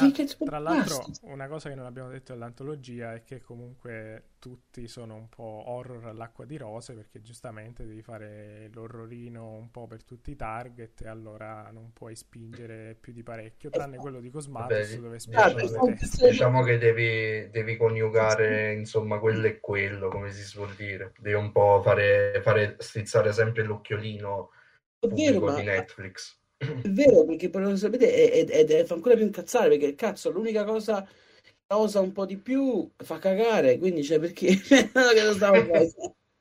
[0.00, 5.14] Ah, tra l'altro, una cosa che non abbiamo detto dell'antologia è che comunque tutti sono
[5.14, 10.30] un po' horror all'acqua di rose perché giustamente devi fare l'orrorino un po' per tutti
[10.30, 15.18] i target e allora non puoi spingere più di parecchio, tranne quello di Cosmatos dove
[15.18, 15.94] spingono diciamo,
[16.28, 21.12] diciamo che devi, devi coniugare insomma quello e quello, come si suol dire.
[21.18, 24.50] Devi un po' fare, fare strizzare sempre l'occhiolino
[24.98, 26.39] pubblico vero, di Netflix.
[26.60, 31.02] È vero, perché però lo sapete, ed fa ancora più incazzare perché cazzo, l'unica cosa
[31.02, 35.56] che osa un po' di più fa cagare, quindi cioè perché che lo stavo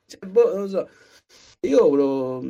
[0.06, 0.90] cioè, boh, non so.
[1.62, 2.44] Io lo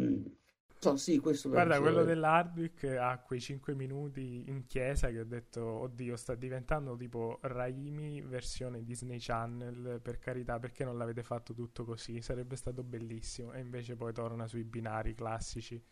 [0.80, 5.26] so, sì, questo Guarda, penso, quello dell'Hardwick ha quei 5 minuti in chiesa che ho
[5.26, 11.54] detto, oddio, sta diventando tipo Raimi versione Disney Channel, per carità, perché non l'avete fatto
[11.54, 12.22] tutto così?
[12.22, 13.52] Sarebbe stato bellissimo.
[13.52, 15.84] E invece poi torna sui binari classici.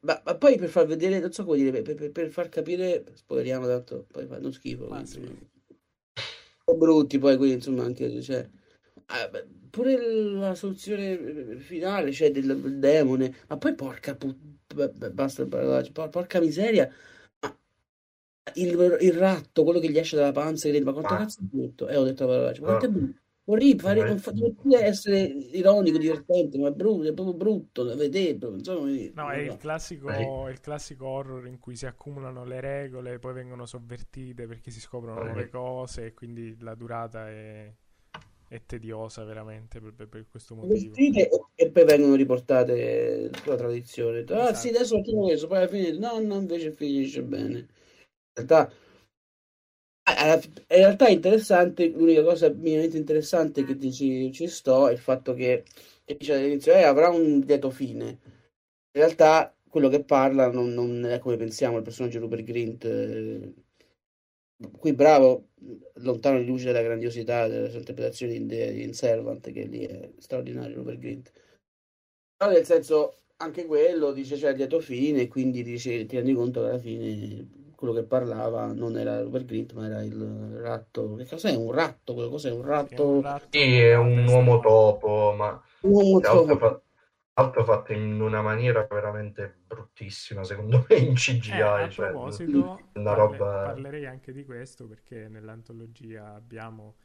[0.00, 3.04] Ma, ma, poi per far vedere, non so come dire, per, per, per far capire,
[3.14, 4.86] spoileriamo tanto, poi fanno schifo.
[4.86, 5.18] Ma sì.
[5.20, 8.48] Un brutti poi, quindi insomma anche, cioè,
[8.94, 9.96] eh, pure
[10.34, 16.40] la soluzione finale, cioè del, del demone, ma poi porca puttana, basta il parolaccio, porca
[16.40, 16.92] miseria,
[18.54, 21.16] il, il, ratto, quello che gli esce dalla panza, ma quanto ah.
[21.18, 21.88] cazzo è brutto?
[21.88, 23.18] Eh, ho detto la parolaccia, ma quanto è brutto?
[23.50, 27.94] Orribile, fare, non fa, deve essere ironico, divertente, ma è brutto, è proprio brutto da
[27.94, 28.38] vedere.
[28.46, 33.18] Insomma, no, è il classico, è il classico horror in cui si accumulano le regole,
[33.18, 37.72] poi vengono sovvertite perché si scoprono nuove cose e quindi la durata è,
[38.48, 40.94] è tediosa veramente per, per, questo motivo.
[41.54, 44.18] E poi vengono riportate sulla tradizione.
[44.28, 44.54] Ah esatto.
[44.56, 47.58] sì, adesso facciamo questo, poi alla fine no, no, invece finisce bene.
[47.58, 47.66] In
[48.46, 48.70] realtà
[50.10, 55.34] in realtà è interessante, l'unica cosa minimamente interessante che dici ci sto è il fatto
[55.34, 55.64] che,
[56.04, 58.06] che dice all'inizio eh, avrà un lieto fine.
[58.06, 62.84] In realtà quello che parla non, non è come pensiamo, il personaggio Rupert Grint.
[62.84, 63.54] Eh,
[64.78, 65.48] qui bravo,
[65.94, 70.76] lontano di luce dalla grandiosità delle sue interpretazioni in, in Servant, che lì è straordinario
[70.76, 71.32] Rupert Grint.
[72.36, 76.62] Però nel senso, anche quello dice c'è cioè, lieto fine, quindi dice, ti rendi conto
[76.62, 81.14] che alla fine quello che parlava non era Rupert Grint, ma era il ratto.
[81.14, 82.12] Che cos'è un ratto?
[82.12, 83.22] Quello cos'è un ratto?
[83.50, 86.58] Sì, è un uomo topo, ma un uomo topo.
[86.58, 86.80] Fa...
[87.34, 91.50] Altro fatto in una maniera veramente bruttissima, secondo me, in CGI.
[91.52, 93.36] Eh, a cioè, proposito, una parle...
[93.36, 93.62] roba...
[93.66, 96.96] parlerei anche di questo perché nell'antologia abbiamo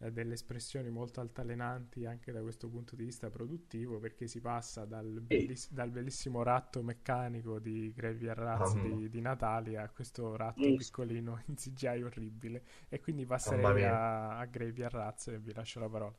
[0.00, 4.84] eh, delle espressioni molto altalenanti anche da questo punto di vista produttivo perché si passa
[4.84, 10.36] dal, belliss- dal bellissimo ratto meccanico di Graveyard Rats oh, di, di Natalia a questo
[10.36, 10.76] ratto yes.
[10.76, 12.62] piccolino in CGI orribile.
[12.88, 16.14] E quindi passerei a, a Graveyard Rats e vi lascio la parola.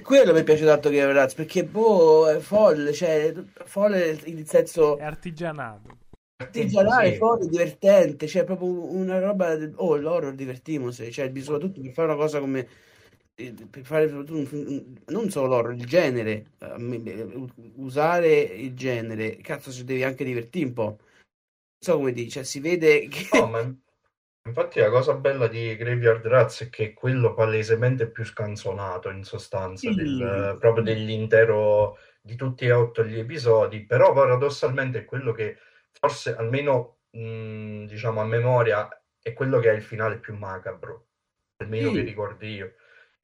[0.00, 5.02] Quello mi piace tanto Graveyard Rats perché boh è folle cioè folle nel senso è
[5.02, 5.98] artigianato.
[6.40, 7.16] Artigianale, sì.
[7.16, 12.40] folle, divertente, cioè proprio una roba, oh l'horror divertimosi, cioè soprattutto per fare una cosa
[12.40, 12.66] come
[13.70, 16.46] per fare non solo l'horror, il genere,
[17.76, 20.98] usare il genere, cazzo, ci devi anche divertire un po'.
[20.98, 20.98] Non
[21.80, 23.28] so come dice, cioè, si vede che.
[23.38, 23.74] No, ma
[24.44, 29.24] infatti la cosa bella di Graveyard Rats è che è quello palesemente più scanzonato in
[29.24, 29.94] sostanza, sì.
[29.94, 35.56] del, proprio dell'intero di tutti e otto gli episodi, però paradossalmente è quello che
[35.90, 38.88] forse almeno mh, diciamo a memoria
[39.22, 41.06] è quello che ha il finale più macabro,
[41.56, 41.96] almeno sì.
[41.96, 42.74] che ricordi io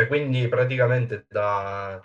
[0.05, 2.01] quindi praticamente da,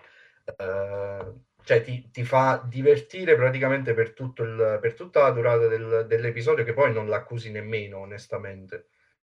[0.46, 6.64] eh, cioè ti, ti, fa divertire praticamente per, il, per tutta la durata del, dell'episodio
[6.64, 8.88] che poi non l'accusi nemmeno onestamente.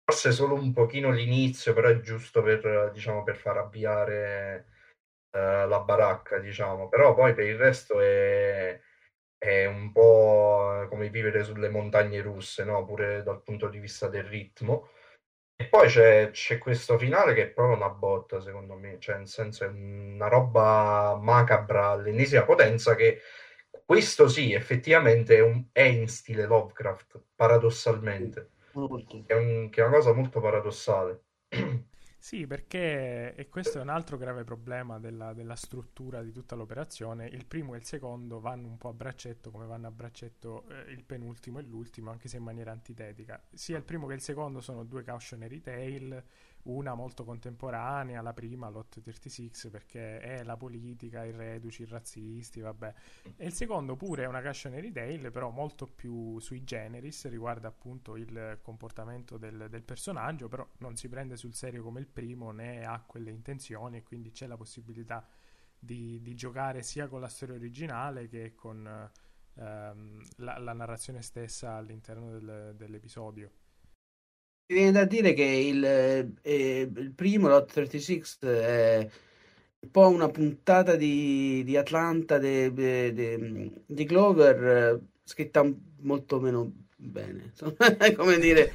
[0.05, 4.67] Forse solo un pochino l'inizio però è giusto per, diciamo, per far avviare
[5.31, 6.89] eh, la baracca diciamo.
[6.89, 8.79] Però poi per il resto è,
[9.37, 12.85] è un po' come vivere sulle montagne russe no?
[12.85, 14.89] pure dal punto di vista del ritmo
[15.57, 19.27] E poi c'è, c'è questo finale che è proprio una botta, secondo me, cioè nel
[19.27, 23.21] senso è una roba macabra all'ennesima potenza che
[23.85, 29.23] questo sì, effettivamente è, un- è in stile Lovecraft, paradossalmente, Molto.
[29.25, 31.21] che è, un- che è una cosa molto paradossale.
[32.25, 37.27] Sì, perché, e questo è un altro grave problema della, della struttura di tutta l'operazione,
[37.27, 40.91] il primo e il secondo vanno un po' a braccetto come vanno a braccetto eh,
[40.91, 43.39] il penultimo e l'ultimo, anche se in maniera antitetica.
[43.53, 46.25] Sia il primo che il secondo sono due cautionary tale,
[46.65, 52.59] una molto contemporanea, la prima, l'Hot 36, perché è la politica, i reduci, i razzisti,
[52.61, 52.93] vabbè.
[53.35, 58.15] E il secondo pure è una cautionary tale, però molto più sui generis, riguarda appunto
[58.15, 62.83] il comportamento del, del personaggio, però non si prende sul serio come il primo né
[62.83, 65.27] ha quelle intenzioni e quindi c'è la possibilità
[65.77, 69.11] di, di giocare sia con la storia originale che con
[69.55, 73.51] ehm, la, la narrazione stessa all'interno del- dell'episodio.
[74.67, 75.83] Mi viene da dire che il,
[76.41, 79.07] eh, il primo, l'Hot 36, è
[79.81, 84.63] un po' una puntata di, di Atlanta de- de- de- di Clover
[84.95, 85.63] eh, scritta
[86.01, 87.53] molto meno bene,
[88.17, 88.71] come dire,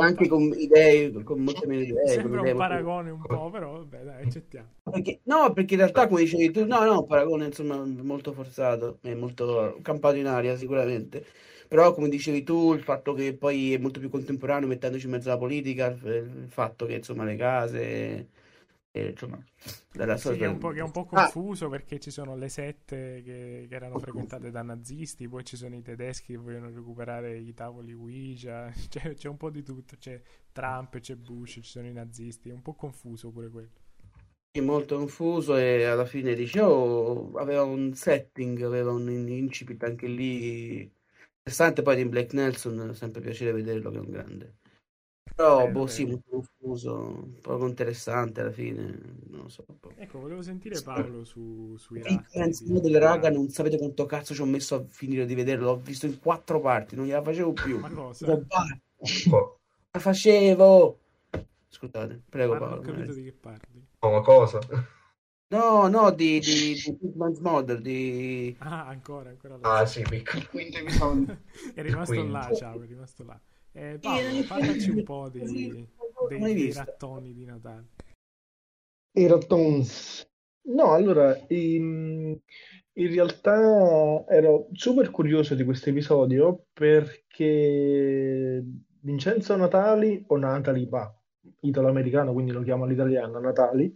[0.00, 2.06] anche con idee, con molte meno idee.
[2.08, 4.68] Sembra idee un molto- paragone un po', però vabbè, dai, accettiamo.
[4.82, 8.98] Perché- no, perché in realtà, come dicevi tu, no, no, un paragone insomma molto forzato
[9.02, 11.26] e molto campato in aria sicuramente.
[11.74, 15.28] Però, come dicevi tu, il fatto che poi è molto più contemporaneo, mettendoci in mezzo
[15.28, 18.28] alla politica, il fatto che insomma le case,
[18.92, 19.44] e, insomma,
[19.92, 22.48] della Sì, che è un po', è un po' Ah, confuso perché ci sono le
[22.48, 27.36] sette che, che erano frequentate da nazisti, poi ci sono i tedeschi che vogliono recuperare
[27.38, 30.20] i tavoli Ouija, c'è, c'è un po' di tutto, c'è
[30.52, 33.70] Trump, c'è Bush, ci sono i nazisti, è un po' confuso pure quello.
[34.62, 40.06] Molto confuso e alla fine dice, oh, aveva un setting, aveva un in- incipit anche
[40.06, 40.90] lì
[41.46, 44.56] interessante, poi di Black Nelson, sempre piacere vederlo che è un grande.
[45.34, 46.06] Però, Vero, boh, sì, vero.
[46.06, 48.82] molto confuso, poco interessante alla fine,
[49.28, 49.64] non lo so.
[49.66, 49.94] boh.
[49.96, 54.04] Ecco, volevo sentire Paolo su, sui Sì, Friends, di, di delle raga non sapete quanto
[54.06, 57.22] cazzo ci ho messo a finire di vederlo, l'ho visto in quattro parti, non gliela
[57.22, 57.80] facevo più.
[57.80, 58.26] Ma cosa?
[58.26, 58.78] Dico, "Basta,
[59.30, 59.58] Co-
[59.92, 60.98] la facevo!
[61.68, 62.80] Scusate, prego Ma non ho Paolo.
[62.80, 63.86] capito di che parli.
[64.00, 64.60] Come cosa?
[65.48, 68.56] No, no, di, di, di Hitman's Model, di...
[68.60, 69.78] Ah, ancora, ancora là.
[69.78, 70.40] Ah sì, piccolo.
[70.40, 71.38] Il quinto episodio.
[71.74, 73.40] È rimasto là, ciao, è rimasto là.
[73.72, 75.88] Eh, Paolo, parlaci un po' di, dei,
[76.28, 76.82] dei visto.
[76.82, 77.88] rattoni di Natale.
[79.16, 80.28] I Rattons.
[80.66, 82.38] No, allora, in,
[82.92, 88.64] in realtà ero super curioso di questo episodio perché
[89.00, 91.12] Vincenzo Natali, o Natali, va,
[91.60, 93.94] italo-americano, quindi lo chiamo all'italiano, Natali,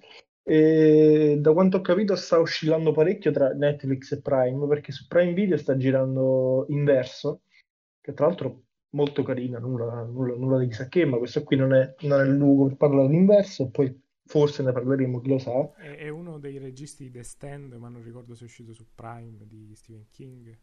[0.49, 5.35] e da quanto ho capito sta oscillando parecchio tra Netflix e Prime, perché su Prime
[5.35, 7.43] Video sta girando Inverso,
[8.01, 11.75] che tra l'altro molto carina, nulla, nulla, nulla di chissà che, ma questo qui non
[11.75, 15.39] è, non è il luogo per parlare dell'Inverso, e poi forse ne parleremo, chi lo
[15.39, 15.71] sa.
[15.75, 18.87] È, è uno dei registi di The Stand, ma non ricordo se è uscito su
[18.95, 20.59] Prime di Stephen King.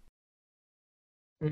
[1.46, 1.50] Mm,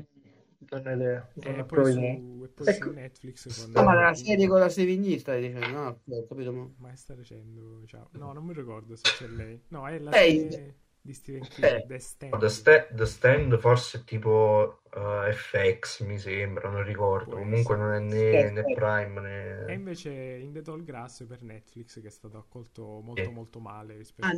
[0.70, 2.14] Non ho idea, non E ho poi, idea.
[2.16, 2.88] su, e poi Ecco.
[2.88, 3.70] su Netflix.
[3.74, 5.66] Ah, ma la serie con la Sevigny stai dicendo?
[5.68, 6.52] No, ho capito.
[6.52, 6.74] mo.
[6.78, 8.08] Ma sta dicendo, ciao.
[8.12, 9.60] No, non mi ricordo se c'è lei.
[9.68, 11.86] No, è la Lei- serie di Stephen King, Eh.
[11.86, 12.40] The Stand.
[12.40, 17.36] The, Sta- The Stand forse è tipo eh, FX mi sembra, non ricordo.
[17.36, 19.20] Può Comunque non è né, né Prime
[19.66, 19.74] E né...
[19.74, 23.34] invece In The Tall Grass per Netflix che è stato accolto molto Sì.
[23.34, 24.32] molto male rispetto Ah,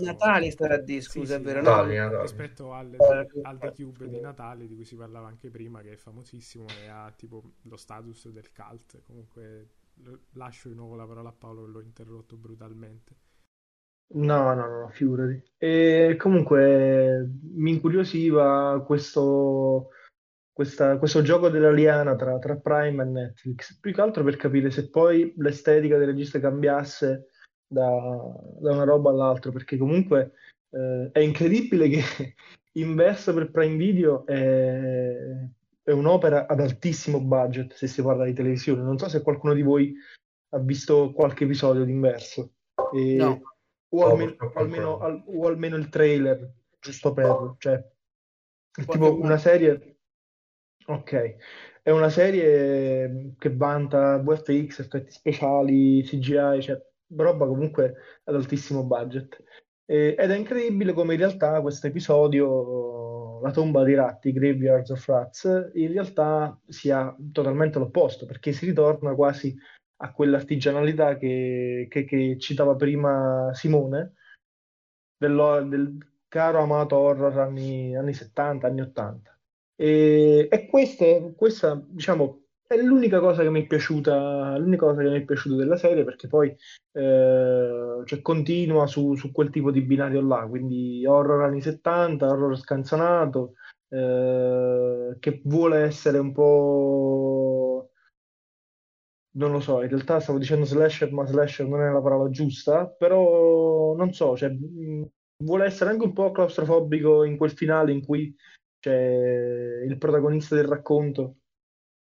[0.72, 1.60] a dire, Sì, scusa, sì, è vero?
[1.62, 2.04] Natali, no?
[2.10, 2.22] Natali.
[2.22, 5.92] rispetto al, Eh, al The Cube di Natale di cui si parlava anche prima che
[5.92, 9.68] è famosissimo e ha tipo lo status del cult comunque
[10.32, 13.16] lascio di nuovo la parola a Paolo che l'ho interrotto brutalmente
[14.08, 15.42] No, no, no, figurati.
[15.58, 19.88] E comunque mi incuriosiva questo,
[20.52, 24.70] questa- questo gioco della liana tra, tra Prime e Netflix, più che altro per capire
[24.70, 27.30] se poi l'estetica del regista cambiasse
[27.66, 27.90] da,
[28.60, 30.34] da una roba all'altra, perché comunque
[30.70, 32.02] eh, è incredibile che
[32.76, 35.16] Inverso per Prime Video è,
[35.82, 38.82] è un'opera ad altissimo budget, se si parla di televisione.
[38.82, 39.94] Non so se qualcuno di voi
[40.50, 42.52] ha visto qualche episodio di Inverso.
[42.94, 43.16] E-.
[43.96, 47.84] o, No, almeno, purtroppo almeno- al- o almeno il trailer, giusto per, cioè,
[48.86, 49.98] tipo una serie,
[50.86, 51.36] ok,
[51.82, 56.80] è una serie che vanta VFX, effetti speciali, CGI, cioè
[57.14, 57.94] roba comunque
[58.24, 59.42] ad altissimo budget.
[59.84, 65.06] E- ed è incredibile come in realtà questo episodio, La tomba dei ratti, Graveyards of
[65.06, 69.54] Rats, in realtà sia totalmente l'opposto, perché si ritorna quasi
[69.98, 74.14] a quell'artigianalità che, che- che citava prima Simone,
[75.16, 75.96] dello- del
[76.28, 79.38] caro amato horror anni, anni 70, anni 80.
[79.76, 81.04] E, e questa,
[81.36, 85.56] questa, diciamo, è l'unica cosa che mi è piaciuta, l'unica cosa che mi è piaciuta
[85.56, 86.48] della serie perché poi
[86.92, 92.58] eh, cioè, continua su, su quel tipo di binario là, quindi horror anni 70, horror
[92.58, 93.54] scanzonato,
[93.88, 97.65] eh, che vuole essere un po'...
[99.36, 102.86] Non lo so, in realtà stavo dicendo slasher, ma slasher non è la parola giusta,
[102.88, 105.06] però non so, cioè, mh,
[105.44, 108.34] vuole essere anche un po' claustrofobico in quel finale in cui
[108.78, 111.36] c'è il protagonista del racconto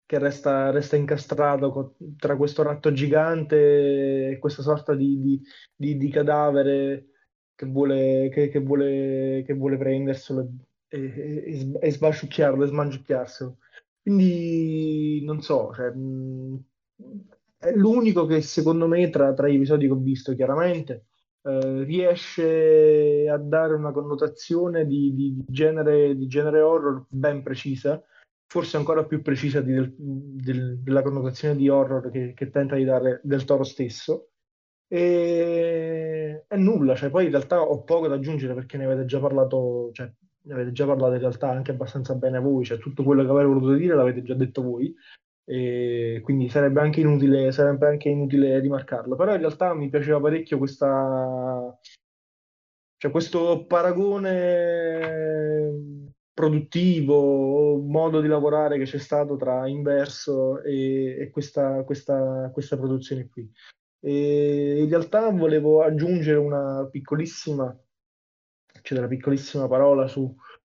[0.04, 5.42] che resta, resta incastrato co- tra questo ratto gigante e questa sorta di, di-
[5.76, 7.06] di- di cadavere
[7.54, 10.48] che vuole, che, che vuole, che vuole prenderselo
[10.88, 11.90] e, e, e sb- e
[12.66, 13.58] smangiucchiarselo.
[14.02, 16.71] Quindi non so, cioè, mh, è
[17.74, 21.06] l'unico che secondo me tra, tra gli episodi che ho visto chiaramente
[21.42, 28.02] eh, riesce a dare una connotazione di, di genere, di genere horror ben precisa
[28.52, 32.84] forse ancora più precisa di- del- del- della connotazione di horror che, che tenta di
[32.84, 34.28] dare del Toro stesso.
[34.88, 39.20] E è nulla, cioè poi in realtà ho poco da aggiungere perché ne avete già
[39.20, 43.24] parlato, cioè ne avete già parlato in realtà anche abbastanza bene voi, cioè tutto quello
[43.24, 44.94] che avrei voluto dire l'avete già detto voi,
[45.44, 50.58] e quindi sarebbe anche inutile, sarebbe anche inutile rimarcarlo, però in realtà mi piaceva parecchio
[50.58, 51.78] questa,
[52.96, 55.40] cioè questo paragone
[56.32, 63.28] produttivo, modo di lavorare che c'è stato tra Inverso e, e questa, questa, questa produzione
[63.28, 63.50] qui.
[64.00, 67.76] E in realtà volevo aggiungere una piccolissima,
[68.82, 70.34] cioè una piccolissima parola su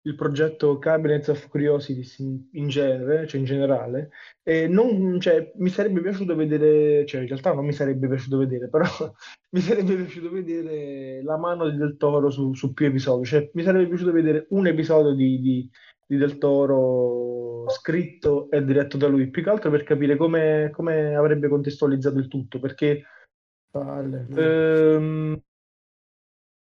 [0.06, 4.10] il progetto Cabinets of Curiosities in, in genere, cioè in generale,
[4.42, 8.68] e non, cioè, mi sarebbe piaciuto vedere, cioè in realtà non mi sarebbe piaciuto vedere,
[8.68, 8.84] però
[9.50, 13.62] mi sarebbe piaciuto vedere la mano di Del Toro su, su più episodi, cioè mi
[13.62, 15.70] sarebbe piaciuto vedere un episodio di, di-
[16.06, 21.14] di Del Toro scritto e diretto da lui, più che altro per capire come, come
[21.14, 23.04] avrebbe contestualizzato il tutto, perché
[23.72, 24.26] no.
[24.36, 25.42] ehm,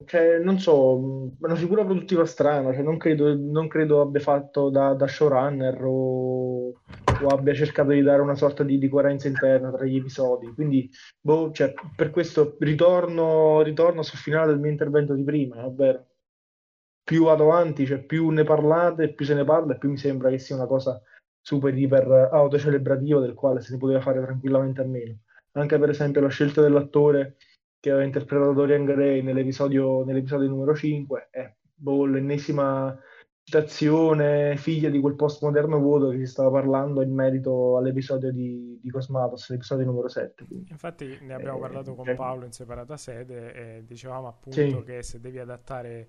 [0.05, 4.95] cioè, non so, una figura produttiva strana, cioè, non credo, non credo abbia fatto da,
[4.95, 9.85] da showrunner o, o abbia cercato di dare una sorta di, di coerenza interna tra
[9.85, 10.53] gli episodi.
[10.55, 10.91] Quindi,
[11.21, 16.07] boh, cioè, per questo ritorno, ritorno sul finale del mio intervento di prima, ovvero
[17.05, 20.31] più vado avanti, cioè, più ne parlate, più se ne parla e più mi sembra
[20.31, 21.01] che sia una cosa
[21.41, 25.19] super iper autocelebrativa del quale se ne poteva fare tranquillamente a meno.
[25.53, 27.37] Anche per esempio la scelta dell'attore
[27.83, 32.97] che aveva interpretato Dorian Gray nell'episodio, nell'episodio numero 5 è boh, l'ennesima
[33.43, 38.89] citazione figlia di quel postmoderno vuoto che si stava parlando in merito all'episodio di, di
[38.89, 40.45] Cosmatos, l'episodio numero 7.
[40.47, 40.71] quindi.
[40.71, 44.83] Infatti ne abbiamo Eh, parlato con cioè, Paolo in separata sede e dicevamo appunto sì,
[44.85, 46.09] che se devi adattare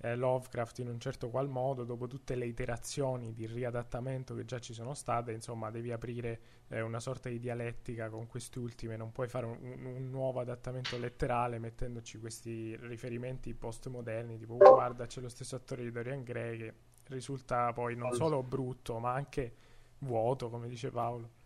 [0.00, 4.58] eh, Lovecraft in un certo qual modo, dopo tutte le iterazioni di riadattamento che già
[4.58, 9.12] ci sono state, insomma, devi aprire eh, una sorta di dialettica con queste ultime, non
[9.12, 15.20] puoi fare un, un- nuovo adattamento letterale mettendoci questi riferimenti postmoderni, tipo "Oh, guarda c'è
[15.20, 16.74] lo stesso attore di Dorian Gray che
[17.08, 19.54] risulta poi non solo brutto, ma anche
[19.98, 21.38] vuoto, come dice Paolo.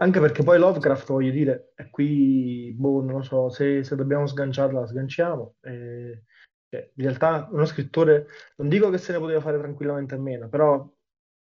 [0.00, 4.26] Anche perché poi Lovecraft, voglio dire, è qui, boh, non lo so, se, se dobbiamo
[4.26, 5.56] sganciarla, la sganciamo.
[5.60, 6.22] Eh,
[6.70, 10.48] cioè, in realtà uno scrittore, non dico che se ne poteva fare tranquillamente a meno,
[10.48, 10.88] però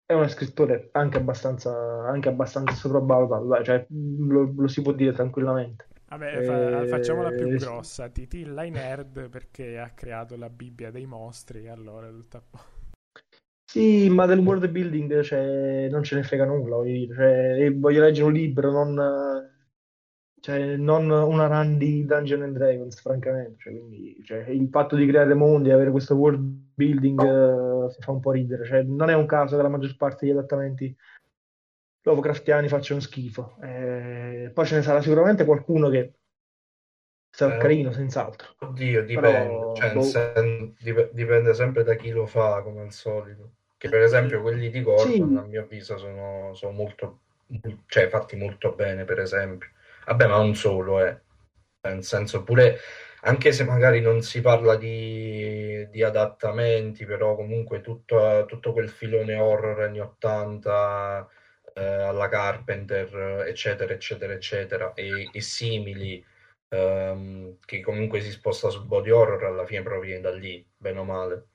[0.06, 1.72] è uno scrittore anche abbastanza,
[2.08, 5.88] anche abbastanza sopravvalutato, cioè, lo, lo si può dire tranquillamente.
[6.08, 8.10] Vabbè, fa- facciamola più Eh, grossa.
[8.10, 12.60] Titilla i nerd perché ha creato la Bibbia dei mostri, allora tutta a po'.
[13.68, 17.16] Sì, ma del world building cioè, non ce ne frega nulla, voglio dire.
[17.58, 18.96] Cioè, voglio leggere un libro, non,
[20.46, 23.56] cioè, non una run di Dungeons and Dragons, francamente.
[23.64, 26.40] Cioè, quindi, cioè, il fatto di creare mondi, avere questo world
[26.76, 28.64] building eh, fa un po' ridere.
[28.64, 30.96] Cioè, non è un caso che la maggior parte degli adattamenti
[32.04, 33.58] Lovecraftiani facciano schifo.
[33.64, 36.14] Eh, poi ce ne sarà sicuramente qualcuno che
[37.32, 38.56] sarà Eh, carino, senz'altro.
[38.60, 40.02] Oddio, dipende, Però, cioè, boh.
[40.04, 43.56] sen- dip- dipende sempre da chi lo fa, come al solito.
[43.78, 47.20] Che per esempio quelli di Gordon, Sì, a mio avviso, sono, sono molto,
[47.88, 49.70] cioè fatti molto bene, per esempio.
[50.06, 51.22] Vabbè, ma non solo, eh.
[51.82, 52.80] Nel senso, pure,
[53.22, 59.36] anche se magari non si parla di, di adattamenti, però comunque tutto, tutto quel filone
[59.38, 61.28] horror anni 80,
[61.74, 66.24] eh, alla Carpenter, eccetera, eccetera, eccetera, e, e simili
[66.70, 71.04] ehm, che comunque si sposta sul body horror, alla fine proviene da lì, bene o
[71.04, 71.48] male.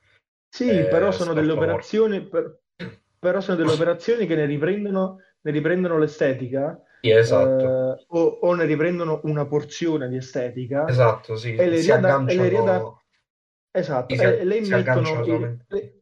[0.49, 1.53] Sì, però Eh, sono morto.
[1.53, 2.61] operazioni, per-
[3.19, 7.65] però sono delle operazioni che ne riprendono, ne riprendono l'estetica, Sì, esatto,
[7.99, 12.19] eh, o, o ne riprendono una porzione di estetica esatto, sì, e le, si riada-
[12.23, 13.03] le riada- agganciano,
[13.71, 14.65] esatto, si, e le in-
[15.25, 15.65] solamente.
[15.69, 15.95] le-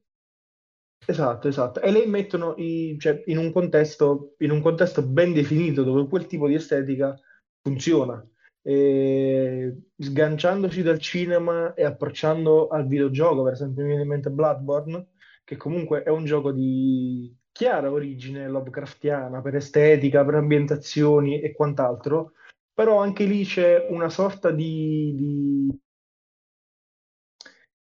[1.06, 1.80] Esatto, esatto.
[1.80, 6.26] E le mettono i- cioè, in un contesto, in un contesto ben definito dove quel
[6.26, 7.18] tipo di estetica
[7.62, 8.22] funziona.
[8.60, 15.06] E sganciandoci dal cinema e approcciando al videogioco, per esempio, mi viene in mente Bloodborne,
[15.44, 22.34] che comunque è un gioco di chiara origine Lovecraftiana per estetica, per ambientazioni e quant'altro,
[22.72, 25.78] però anche lì c'è una sorta di, di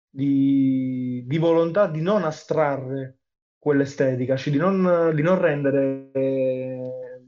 [0.09, 3.19] di, di volontà di non astrarre
[3.59, 6.09] quell'estetica, cioè di non, di non rendere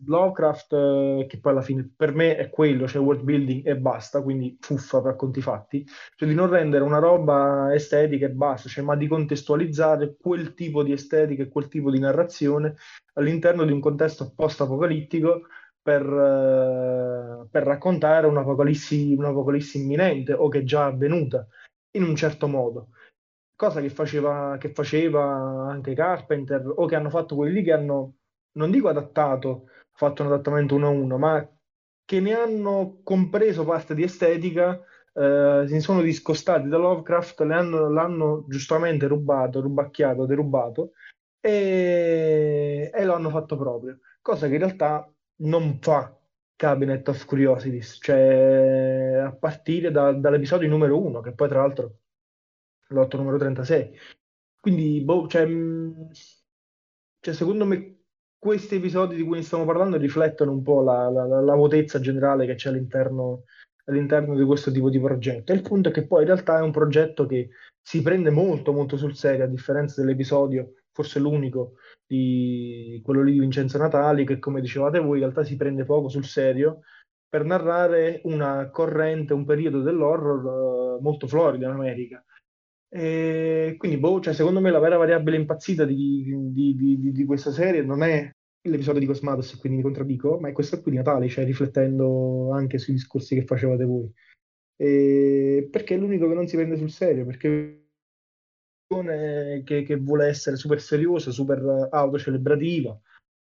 [0.06, 4.22] Lovecraft, eh, che poi alla fine per me è quello, cioè world building e basta,
[4.22, 5.86] quindi fuffa per conti fatti,
[6.16, 10.84] cioè di non rendere una roba estetica e basta, cioè, ma di contestualizzare quel tipo
[10.84, 12.76] di estetica e quel tipo di narrazione
[13.14, 15.42] all'interno di un contesto post-apocalittico
[15.84, 21.46] per, eh, per raccontare un'apocalissi, un'apocalissi imminente o che è già avvenuta
[21.92, 22.90] in un certo modo.
[23.56, 25.24] Cosa che faceva, che faceva
[25.70, 28.16] anche Carpenter o che hanno fatto quelli che hanno,
[28.54, 31.48] non dico adattato, fatto un adattamento uno a uno, ma
[32.06, 34.80] che ne hanno compreso parte di estetica,
[35.14, 40.92] eh, si sono discostati da Lovecraft, hanno, l'hanno giustamente rubato, rubacchiato, derubato
[41.40, 44.00] e, e lo hanno fatto proprio.
[44.22, 46.18] Cosa che in realtà non fa
[46.56, 51.98] Cabinet of Curiosities, cioè a partire da, dall'episodio numero 1, che poi tra l'altro
[52.88, 53.98] è l'otto numero 36.
[54.60, 55.46] Quindi, boh, cioè,
[57.20, 58.03] cioè, secondo me
[58.44, 62.56] questi episodi di cui stiamo parlando riflettono un po' la, la, la vuotezza generale che
[62.56, 63.46] c'è all'interno,
[63.86, 65.54] all'interno di questo tipo di progetto.
[65.54, 68.98] Il punto è che poi in realtà è un progetto che si prende molto molto
[68.98, 71.76] sul serio, a differenza dell'episodio, forse l'unico,
[72.06, 76.10] di quello lì di Vincenzo Natali, che come dicevate voi, in realtà si prende poco
[76.10, 76.82] sul serio
[77.30, 82.22] per narrare una corrente, un periodo dell'horror uh, molto florido in America.
[82.96, 87.52] E quindi, boh, cioè, secondo me la vera variabile impazzita di, di, di, di questa
[87.52, 88.30] serie non è
[88.62, 92.78] l'episodio di Cosmatos, quindi mi contraddico, ma è questo qui di Natale, cioè riflettendo anche
[92.78, 94.12] sui discorsi che facevate voi.
[94.76, 97.80] E perché è l'unico che non si prende sul serio, perché
[99.66, 102.96] che, che, vuole essere super seriosa, super autocelebrativa,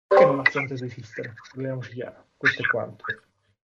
[0.06, 3.04] che non ha senso esistere, parliamoci chiaro, questo è quanto.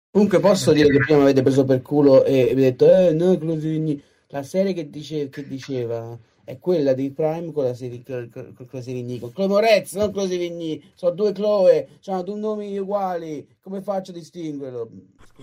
[0.10, 4.02] Comunque posso dire che prima avete preso per culo e avete detto, eh no, Closini,
[4.32, 8.66] la serie che, dice, che diceva è quella di Prime con la serie con, con
[8.68, 14.12] Closivigny, con Chloe Moretz, non Closivigny, sono due Chloe, hanno due nomi uguali, come faccio
[14.12, 14.90] a distinguerlo?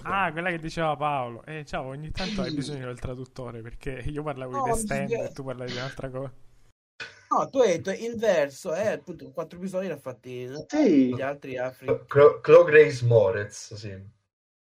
[0.03, 1.45] Ah, quella che diceva Paolo.
[1.45, 5.11] Eh, ciao, ogni tanto hai bisogno del traduttore perché io parlavo no, di The Stand
[5.13, 6.33] e tu parlavi di un'altra cosa.
[7.29, 11.15] No, tu hai detto inverso, eh, appunto, quattro episodi l'ha fatti sì.
[11.15, 11.87] gli altri Afri.
[12.07, 14.15] Chloe Grace Moretz, sì.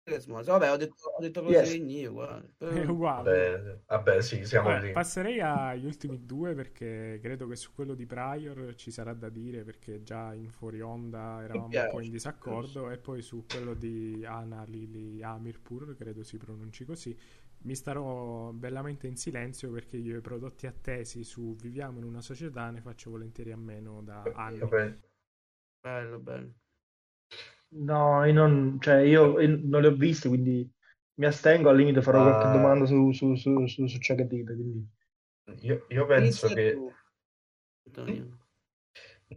[0.06, 1.74] Vabbè, ho detto, ho detto cose yes.
[1.76, 2.56] io, uguale.
[2.60, 3.58] È uguale.
[3.58, 4.92] Vabbè, vabbè sì, siamo vabbè, lì.
[4.92, 9.64] Passerei agli ultimi due perché credo che su quello di Prior ci sarà da dire
[9.64, 14.26] perché già in fuori onda eravamo un po' in disaccordo e poi su quello di
[14.26, 17.18] Ana Lili Amirpur, credo si pronunci così,
[17.60, 22.70] mi starò bellamente in silenzio perché io i prodotti attesi su Viviamo in una società
[22.72, 24.58] ne faccio volentieri a meno da anni.
[25.80, 26.54] Bello, bello.
[27.76, 30.70] No, io non, cioè io, io non le ho viste, quindi
[31.16, 34.54] mi astengo, al limite farò qualche domanda su, su, su, su, su ciò che dite.
[34.54, 34.88] Quindi.
[35.62, 36.78] Io, io penso che...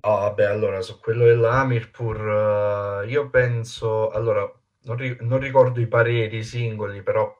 [0.03, 4.41] No, vabbè, allora su quello dell'Amirpur, uh, io penso, allora,
[4.83, 7.35] non, ri- non, ricordo i pareri singoli, però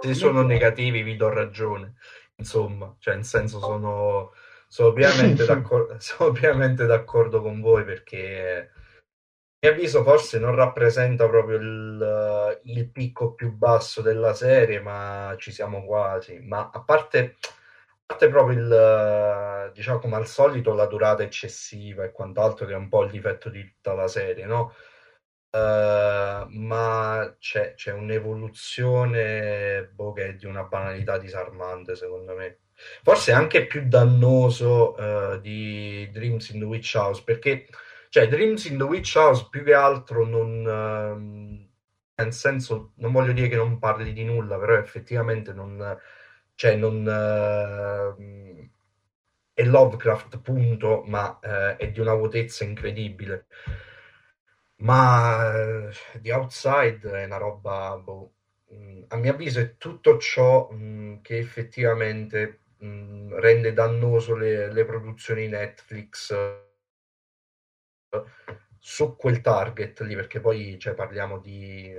[0.00, 1.94] se sono negativi vi do ragione,
[2.36, 4.32] insomma, cioè in senso sono,
[4.66, 8.72] sono, ovviamente, d'accordo, sono ovviamente d'accordo con voi perché
[9.60, 15.50] mio avviso forse non rappresenta proprio il, il, picco più basso della serie, ma ci
[15.50, 16.38] siamo quasi.
[16.40, 22.12] Ma a parte, a parte proprio il, diciamo come al solito, la durata eccessiva e
[22.12, 24.74] quant'altro, che è un po' il difetto di tutta la serie, no?
[25.50, 32.58] Uh, ma c'è, c'è un'evoluzione boh, che è di una banalità disarmante, secondo me.
[33.02, 37.66] Forse anche più dannoso uh, di Dreams in the Witch House, perché
[38.08, 40.64] cioè, Dreams in the Witch House più che altro non...
[40.64, 41.66] Uh,
[42.22, 45.98] nel senso, non voglio dire che non parli di nulla, però effettivamente non...
[46.54, 47.04] Cioè, non...
[48.16, 48.68] Uh,
[49.52, 53.46] è Lovecraft, punto, ma uh, è di una vuotezza incredibile.
[54.76, 55.90] Ma uh,
[56.20, 58.00] The Outside è una roba...
[58.02, 58.32] Boh,
[58.68, 64.84] mh, a mio avviso è tutto ciò mh, che effettivamente mh, rende dannoso le, le
[64.84, 66.66] produzioni Netflix
[68.78, 71.92] su quel target lì, perché poi cioè, parliamo di,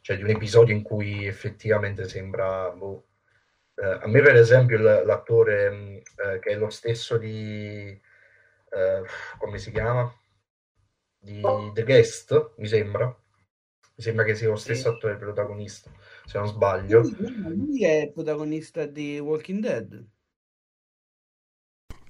[0.00, 2.70] cioè, di, un episodio in cui effettivamente sembra...
[2.70, 3.06] Boh,
[3.74, 8.00] eh, a me per esempio l'attore mm, eh, che è lo stesso di,
[8.70, 9.02] eh,
[9.38, 10.12] come si chiama?
[11.20, 11.42] Di
[11.72, 13.06] The Guest, mi sembra.
[13.06, 15.90] Mi sembra che sia lo stesso attore protagonista,
[16.24, 17.00] se non sbaglio.
[17.00, 20.06] Lui, lui è il protagonista di Walking Dead.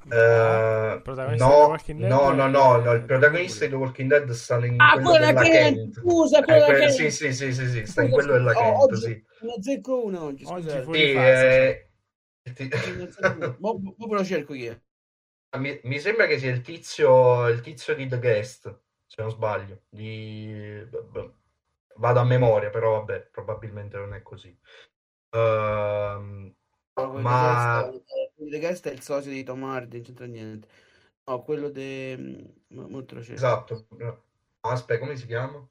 [0.09, 3.71] No, The Walking Dead no, no, no, no, il protagonista di.
[3.71, 6.01] The Walking Dead sta in Ah, quello quella della Kent, Kent.
[6.01, 6.91] scusa, Eh, quella que- Kent.
[6.91, 8.53] sì, sì, sì, sì, sì, sta in quello della.
[8.53, 9.25] Kent, Oh, oggi sì.
[9.43, 10.87] ne azzecco una oggi, Oggi eh, una.
[13.61, 14.81] Mo, lo cerco è.
[15.59, 19.83] mi, mi sembra che sia il tizio, il tizio di The Guest, se non sbaglio.
[19.89, 20.87] Di...
[21.97, 24.57] Vado a memoria, però vabbè, probabilmente non è così.
[25.31, 26.58] Ehm, No,
[27.07, 27.91] quello ma
[28.51, 30.69] di Guest è- il socio di Tom Hardy, non c'entra niente.
[31.25, 32.17] No, quello di...
[32.69, 33.43] Molto lo cerco.
[33.43, 33.87] esatto.
[34.61, 35.67] Aspetta, come si chiama?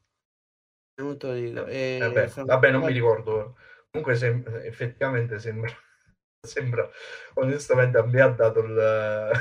[0.99, 1.65] Molto lo dico.
[1.67, 3.57] Eh, vabbè, sta- vabbè, non mi ricordo.
[3.89, 5.71] Comunque, sem- effettivamente sembra,
[6.41, 6.89] sembra,
[7.35, 9.31] onestamente, a me ha dato il,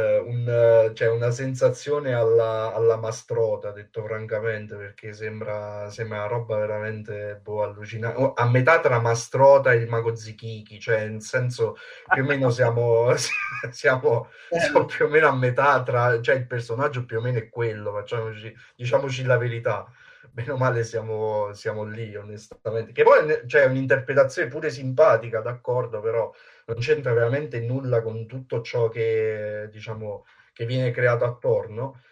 [0.00, 6.56] un, eh, cioè una sensazione alla, alla Mastrota, detto francamente, perché sembra, sembra una roba
[6.56, 8.32] veramente boh, allucinante.
[8.34, 11.76] A metà tra Mastrota e il Mago Zichichi, cioè, nel senso,
[12.08, 13.14] più o meno siamo,
[13.70, 17.48] siamo, siamo più o meno a metà tra, cioè il personaggio più o meno è
[17.50, 19.86] quello, facciamoci, diciamoci la verità.
[20.30, 22.92] Bene o male siamo, siamo lì, onestamente.
[22.92, 26.32] Che poi c'è cioè, un'interpretazione pure simpatica, d'accordo, però
[26.66, 32.02] non c'entra veramente nulla con tutto ciò che, diciamo, che viene creato attorno.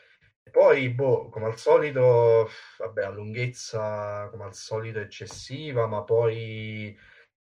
[0.42, 2.48] E poi, boh, come al solito,
[2.78, 6.96] vabbè, a lunghezza, come al solito, eccessiva, ma poi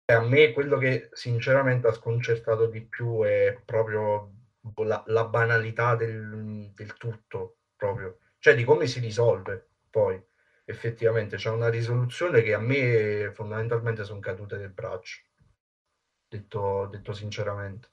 [0.05, 5.25] eh, a me quello che sinceramente ha sconcertato di più è proprio boh, la, la
[5.25, 8.19] banalità del, del tutto, proprio.
[8.39, 10.21] Cioè di come si risolve, poi,
[10.69, 11.35] effettivamente.
[11.37, 15.21] C'è una risoluzione che a me fondamentalmente sono cadute del braccio
[16.27, 17.89] detto, detto sinceramente.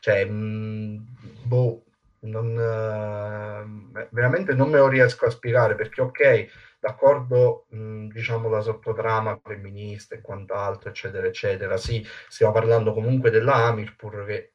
[0.00, 1.84] Cioè, mh, boh,
[2.20, 6.46] non, eh, veramente non me lo riesco a spiegare perché, ok,
[6.80, 11.76] d'accordo, mh, diciamo la sottotrama femminista e quant'altro, eccetera, eccetera.
[11.76, 14.54] Sì, stiamo parlando comunque della Amirpur che,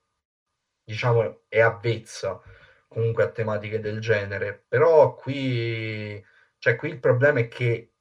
[0.83, 2.41] diciamo, è avvezza
[2.87, 6.23] comunque a tematiche del genere, però qui,
[6.67, 7.93] cioè, qui il problema è che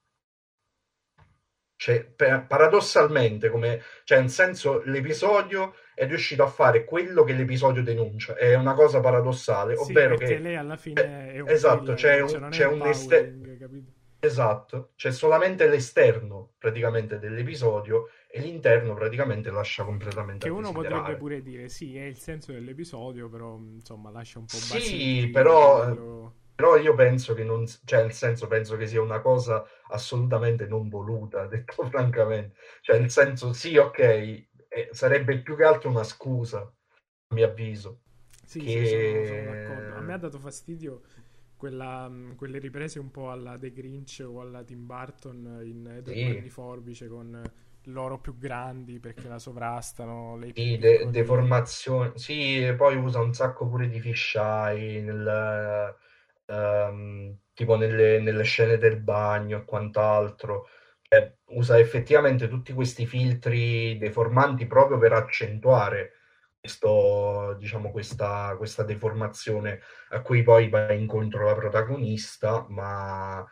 [1.79, 8.35] cioè, paradossalmente, come, cioè, in senso, l'episodio è riuscito a fare quello che l'episodio denuncia.
[8.35, 12.29] È una cosa paradossale, Sì, ovvero che lei alla fine è un esatto, c'è un,
[12.29, 13.93] cioè non è c'è un este- empowering, capito?
[14.19, 21.43] esatto, c'è solamente l'esterno praticamente dell'episodio e l'interno praticamente lascia completamente Che uno potrebbe pure
[21.43, 25.31] dire, sì, è il senso dell'episodio, però insomma lascia un po' Sì, basiti.
[25.31, 29.65] però- quello- Però io penso che non, cioè, nel senso, penso che sia una cosa
[29.91, 32.57] assolutamente non voluta, detto francamente.
[32.83, 38.03] Cioè, nel senso, sì, ok, eh, sarebbe più che altro una scusa, a mio avviso.
[38.45, 39.95] Sì, che- sì, sono, sono d'accordo.
[39.95, 41.03] A me ha dato fastidio
[41.57, 46.39] quella, mh, quelle riprese un po' alla The Grinch o alla Tim Burton in Edward
[46.39, 46.41] Sì.
[46.41, 47.43] Di Forbice con
[47.85, 51.11] loro più grandi perché la sovrastano, più Sì, de- piccoli.
[51.11, 52.13] deformazione.
[52.17, 55.95] Sì, e poi usa un sacco pure di fisheye nel,
[56.47, 60.67] ehm, tipo nelle, nelle scene del bagno e quant'altro.
[61.03, 66.13] Cioè, usa effettivamente tutti questi filtri deformanti proprio per accentuare
[66.61, 69.81] questo, diciamo, questa, questa deformazione
[70.11, 73.47] a cui poi va incontro la protagonista, ma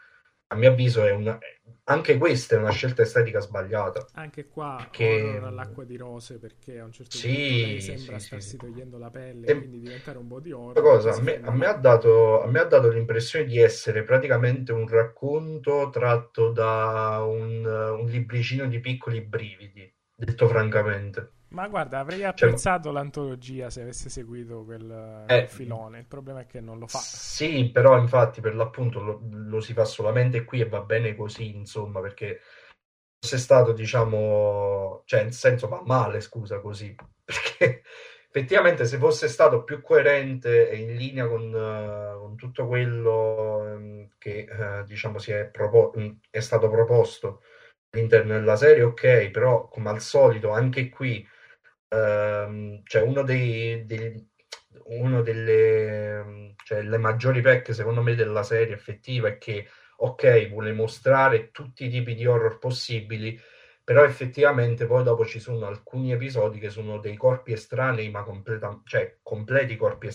[0.54, 1.38] a mio avviso è una,
[1.84, 4.06] anche questa è una scelta estetica sbagliata.
[4.14, 8.26] Anche qua Perché- all'acqua di rose perché a un certo Sì, punto lei sembra sì,
[8.26, 8.56] starsi sì.
[8.56, 10.72] togliendo la pelle, Sem- quindi diventare un body horror.
[10.72, 14.72] Questa cosa a me, a me dato, a me ha dato l'impressione di essere praticamente
[14.72, 21.32] un racconto tratto da un, un libricino di piccoli brividi, detto francamente.
[21.54, 24.84] Ma guarda, avrei Cioè, apprezzato l'antologia se avesse seguito quel
[25.28, 26.00] Eh, filone.
[26.00, 27.08] Il problema è che non lo fa.
[27.36, 31.54] Sì, però infatti per l'appunto lo, lo si fa solamente qui e va bene così,
[31.56, 32.40] insomma, perché
[33.18, 36.94] fosse stato, diciamo, cioè, nel senso va male, scusa, così,
[37.24, 37.82] perché
[38.28, 44.08] effettivamente se fosse stato più coerente e in linea con, eh, con tutto quello ehm,
[44.18, 44.46] che,
[44.80, 45.92] eh, diciamo, si è, propo-
[46.30, 47.42] è stato proposto
[47.94, 51.26] all'interno della serie, ok, però come al solito anche qui
[51.88, 54.28] ehm, cioè uno dei, dei-
[54.86, 59.66] uno delle, cioè, maggiori pecche secondo me della serie effettiva è che
[59.98, 63.38] ok, vuole mostrare tutti i tipi di horror possibili,
[63.82, 68.80] però effettivamente poi dopo ci sono alcuni episodi che sono dei corpi estranei, ma completa-
[68.84, 70.08] cioè completi corpi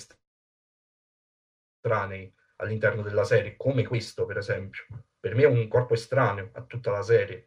[1.81, 4.85] estranei all'interno della serie, come questo per esempio.
[5.19, 7.43] Per me è un corpo estraneo a tutta la serie.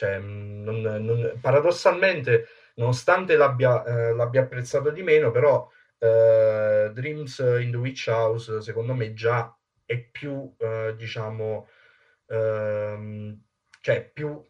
[0.00, 2.46] Cioè, mh, non- non- paradossalmente,
[2.76, 8.94] nonostante l'abbia, eh, l'abbia apprezzato di meno, però uh, Dreams in the Witch House, secondo
[8.94, 11.68] me, già è più, uh, diciamo,
[12.28, 13.38] uh,
[13.82, 14.42] cioè più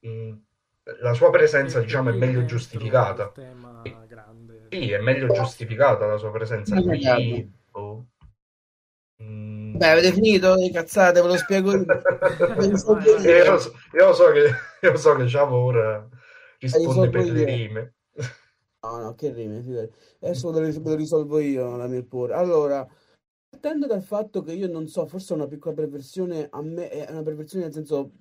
[0.00, 0.32] mh, mm,
[1.00, 3.30] la sua presenza, e diciamo, è meglio giustificata.
[4.70, 7.52] Sì, è meglio giustificata la sua presenza qui.
[7.72, 8.06] Oh.
[9.22, 9.61] Mm.
[9.82, 11.82] Beh, avete finito le cazzate, ve lo spiego io.
[11.82, 16.08] io, so, io so che io so che ora
[16.60, 17.32] risponde per io.
[17.32, 17.94] le rime.
[18.84, 19.58] No, no, che rime,
[20.20, 22.32] adesso ve lo risolvo io la mia pure.
[22.34, 22.88] Allora,
[23.50, 27.10] partendo dal fatto che io non so, forse è una piccola perversione, a me è
[27.10, 28.12] una perversione nel senso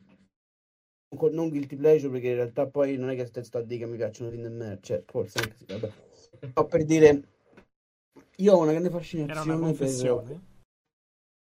[1.29, 3.97] non guilty pleasure perché in realtà poi non è che sto a dire che mi
[3.97, 5.91] piacciono le merda, cioè forse anche sì, vabbè.
[6.55, 7.21] No, per dire
[8.37, 9.87] io ho una grande fascinazione una per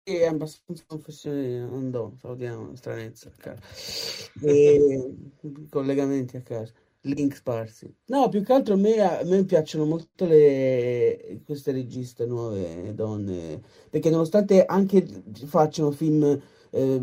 [0.03, 3.31] è abbastanza andò, salutiamo, stranezza.
[4.41, 5.15] E,
[5.69, 7.93] collegamenti a caso, link sparsi.
[8.05, 13.61] No, più che altro a me, a me piacciono molto le, queste registe nuove donne,
[13.89, 15.05] perché nonostante anche
[15.45, 16.23] facciano film,
[16.71, 17.01] eh,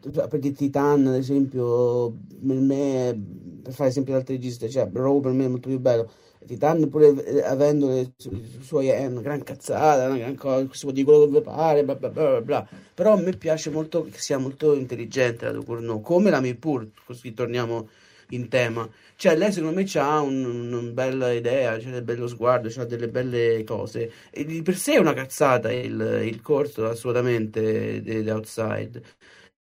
[0.00, 3.22] per dire Titan ad esempio, per me,
[3.62, 6.10] per fare esempio di altre registe, cioè Raw per me è molto più bello,
[6.46, 8.12] Titan pure eh, avendo le
[8.60, 11.84] sue è una gran cazzata, una gran cosa, si può dire quello che vi pare,
[11.84, 12.68] bla bla bla bla.
[12.94, 17.32] Però a me piace molto che sia molto intelligente la Ducournau, come la Mirpur, così
[17.34, 17.88] torniamo
[18.30, 18.88] in tema.
[19.16, 23.08] Cioè, lei secondo me ha un, una bella idea, c'è un bello sguardo, ha delle
[23.08, 24.10] belle cose.
[24.30, 29.02] E di per sé è una cazzata il, il corso, assolutamente, di Outside.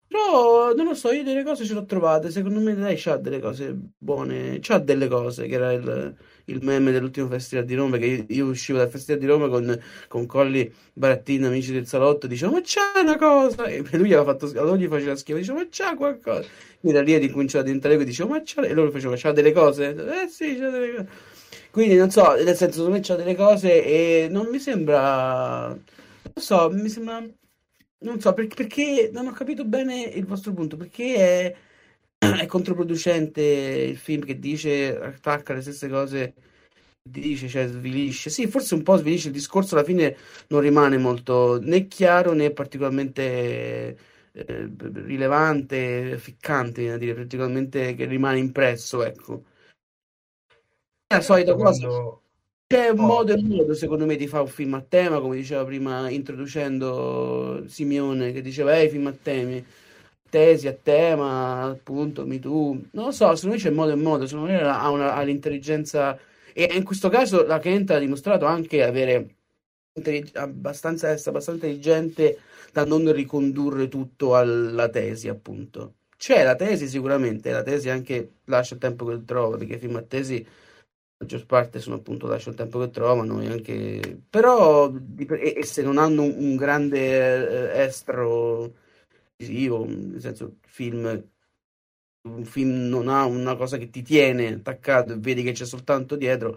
[0.06, 2.30] Però non lo so, io delle cose ce l'ho trovate.
[2.30, 6.14] Secondo me lei ha delle cose buone, c'ha delle cose che era il
[6.46, 9.80] il meme dell'ultimo festival di Roma, che io, io uscivo dal festival di Roma con,
[10.08, 14.46] con Colli, Barattini, amici del salotto, dicevo, ma c'è una cosa, e lui aveva fatto,
[14.58, 16.48] allora gli faceva schifo, dicevo, ma c'è qualcosa,
[16.80, 19.52] quindi da lì ricominciato a diventare e dicevo, ma c'è, e loro facevano, c'ha delle
[19.52, 19.88] cose?
[20.24, 21.08] Eh sì, c'ha delle cose.
[21.70, 25.80] Quindi non so, nel senso, secondo me c'ha delle cose e non mi sembra, non
[26.34, 27.24] so, mi sembra,
[28.00, 31.54] non so, perché, perché non ho capito bene il vostro punto, perché è
[32.22, 36.34] è controproducente il film che dice, attacca le stesse cose,
[37.02, 38.30] dice, cioè svilisce.
[38.30, 40.16] Sì, forse un po' svilisce il discorso, alla fine
[40.48, 43.98] non rimane molto né chiaro né particolarmente
[44.32, 49.44] eh, rilevante, ficcante, dire, particolarmente che rimane impresso, ecco.
[51.06, 51.88] È la solita cosa.
[52.68, 53.06] C'è un oh.
[53.06, 57.64] modo e modo, secondo me, di fare un film a tema, come diceva prima, introducendo
[57.66, 59.62] Simeone, che diceva, ehi, film a temi
[60.32, 62.80] tesi a tema, appunto, Me Too.
[62.92, 66.18] Non lo so, secondo me c'è modo e modo, secondo me ha, una, ha l'intelligenza
[66.54, 69.34] e in questo caso la Kent ha dimostrato anche avere
[70.34, 72.38] abbastanza, essere abbastanza intelligente
[72.72, 75.96] da non ricondurre tutto alla tesi, appunto.
[76.16, 80.02] C'è la tesi sicuramente, la tesi anche lascia il tempo che trova, perché film a
[80.02, 80.50] tesi la
[81.18, 85.82] maggior parte sono appunto lascia il tempo che trovano e anche però e, e se
[85.82, 88.80] non hanno un, un grande eh, estro
[89.46, 91.30] visivo, nel senso film
[92.22, 96.14] un film non ha una cosa che ti tiene attaccato e vedi che c'è soltanto
[96.14, 96.56] dietro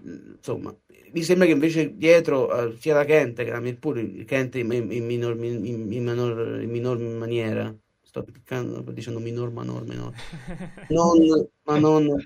[0.00, 0.72] insomma
[1.12, 5.04] mi sembra che invece dietro uh, sia la Kent che la Mirpur Kent in, in,
[5.04, 7.74] minor, in, in, minor, in minor maniera.
[8.02, 10.12] Sto piccando dicendo minor manor minor.
[10.88, 12.16] Non ma non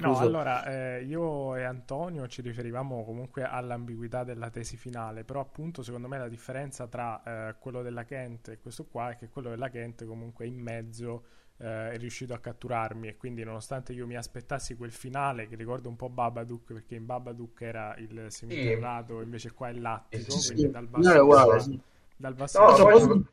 [0.00, 5.82] No, allora eh, io e Antonio ci riferivamo comunque all'ambiguità della tesi finale, però appunto
[5.82, 9.48] secondo me la differenza tra eh, quello della Kent e questo qua è che quello
[9.48, 11.24] della Kent comunque in mezzo
[11.58, 15.88] eh, è riuscito a catturarmi e quindi nonostante io mi aspettassi quel finale che ricorda
[15.88, 19.24] un po' Babadook perché in Babadook era il seminterrato sì.
[19.24, 21.82] invece qua è l'attico, sì, quindi dal basso, no,
[22.16, 23.26] dal basso no,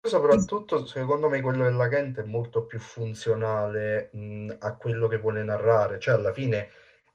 [0.00, 5.42] soprattutto secondo me quello della Kent è molto più funzionale mh, a quello che vuole
[5.42, 6.70] narrare, cioè alla fine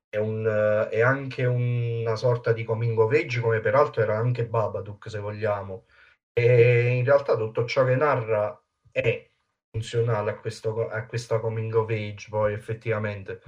[0.10, 0.46] è, un,
[0.92, 5.86] è anche una sorta di coming of age come peraltro era anche Babadook se vogliamo.
[6.34, 8.60] E in realtà tutto ciò che narra
[8.92, 9.30] è
[9.72, 13.42] funzionale a, questo, a questa coming of age poi effettivamente.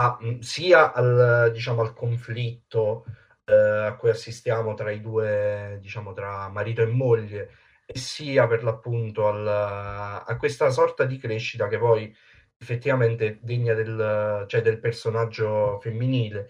[0.00, 3.04] A, sia al, diciamo, al conflitto
[3.44, 7.50] eh, a cui assistiamo tra i due diciamo tra marito e moglie
[7.92, 12.14] sia per l'appunto al, a questa sorta di crescita che poi
[12.60, 16.48] effettivamente degna del, cioè del personaggio femminile.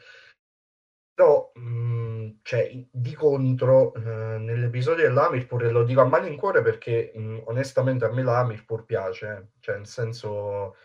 [1.15, 7.43] Però, mh, cioè, di contro, eh, nell'episodio dell'Amirpur, e lo dico a malincuore perché mh,
[7.45, 9.47] onestamente a me l'Amirpur piace, eh.
[9.61, 10.77] cioè nel senso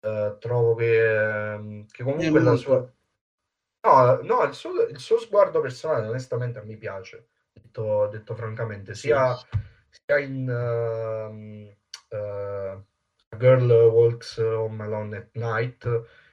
[0.00, 2.78] eh, trovo che, che comunque la sua...
[3.84, 8.94] No, no il, suo, il, suo, sguardo personale onestamente a me piace, detto, detto francamente,
[8.94, 9.34] sia...
[9.34, 12.82] Sì sia in uh, uh,
[13.36, 15.84] Girl Walks Home Alone at Night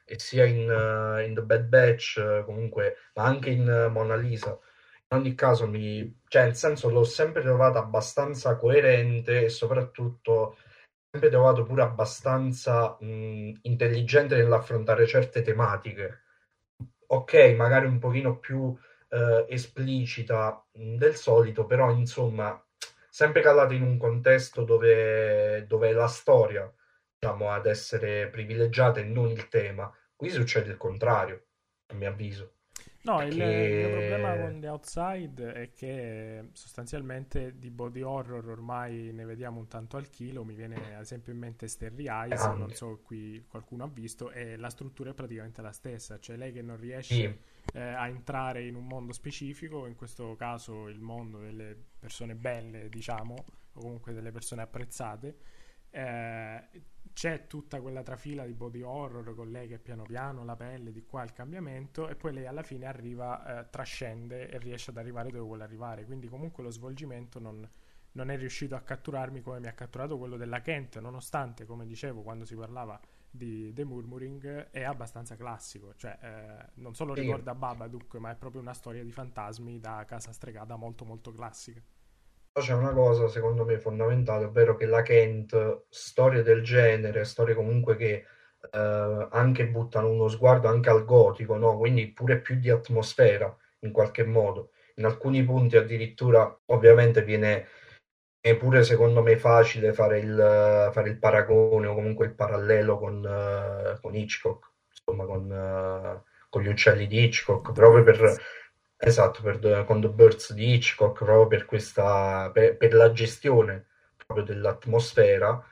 [0.05, 4.57] e sia in, uh, in The Bad Batch, comunque, ma anche in uh, Mona Lisa.
[5.11, 10.55] In ogni caso, mi, cioè, nel senso, l'ho sempre trovata abbastanza coerente e soprattutto
[11.11, 16.23] sempre trovato pure abbastanza mh, intelligente nell'affrontare certe tematiche.
[17.07, 18.75] Ok, magari un pochino più
[19.09, 22.63] eh, esplicita mh, del solito, però insomma,
[23.19, 26.73] sempre calata in un contesto dove, dove è la storia
[27.19, 29.93] diciamo, ad essere privilegiata e non il tema.
[30.15, 31.47] Qui succede il contrario,
[31.87, 32.53] a mio avviso.
[33.01, 33.35] No, perché...
[33.35, 39.59] il, mio problema con The Outside è che sostanzialmente di body horror ormai ne vediamo
[39.59, 40.45] un tanto al chilo.
[40.45, 44.55] Mi viene ad esempio in mente Sterry Eyes, non so qui qualcuno ha visto, e
[44.55, 47.39] la struttura è praticamente la stessa, cioè lei che non riesce sì.
[47.73, 52.89] Eh, a entrare in un mondo specifico, in questo caso il mondo delle persone belle,
[52.89, 53.35] diciamo,
[53.73, 55.37] o comunque delle persone apprezzate.
[55.91, 56.63] Eh,
[57.13, 61.03] c'è tutta quella trafila di body horror con lei che piano piano la pelle di
[61.03, 65.29] qua il cambiamento e poi lei alla fine arriva, eh, trascende e riesce ad arrivare
[65.29, 67.67] dove vuole arrivare quindi comunque lo svolgimento non,
[68.13, 72.21] non, è riuscito a catturarmi come mi ha catturato quello della Kent nonostante come dicevo
[72.21, 72.97] quando si parlava
[73.31, 78.61] di The Murmuring è abbastanza classico cioè eh, non solo ricorda Babadook ma è proprio
[78.61, 81.81] una storia di fantasmi da casa stregata molto molto classica
[82.59, 87.95] c'è una cosa secondo me fondamentale, ovvero che la Kent, storie del genere, storie comunque
[87.95, 88.25] che
[88.71, 91.77] eh, anche buttano uno sguardo anche al gotico, no?
[91.77, 94.71] quindi pure più di atmosfera in qualche modo.
[94.95, 97.67] In alcuni punti addirittura ovviamente viene
[98.41, 103.15] è pure secondo me facile fare il, fare il paragone o comunque il parallelo con,
[103.23, 108.37] uh, con Hitchcock, insomma con, uh, con, gli uccelli di Hitchcock, proprio per
[109.01, 113.87] Esatto, per, con The Birds di Hitchcock, proprio per, questa, per, per la gestione
[114.17, 115.63] proprio dell'atmosfera,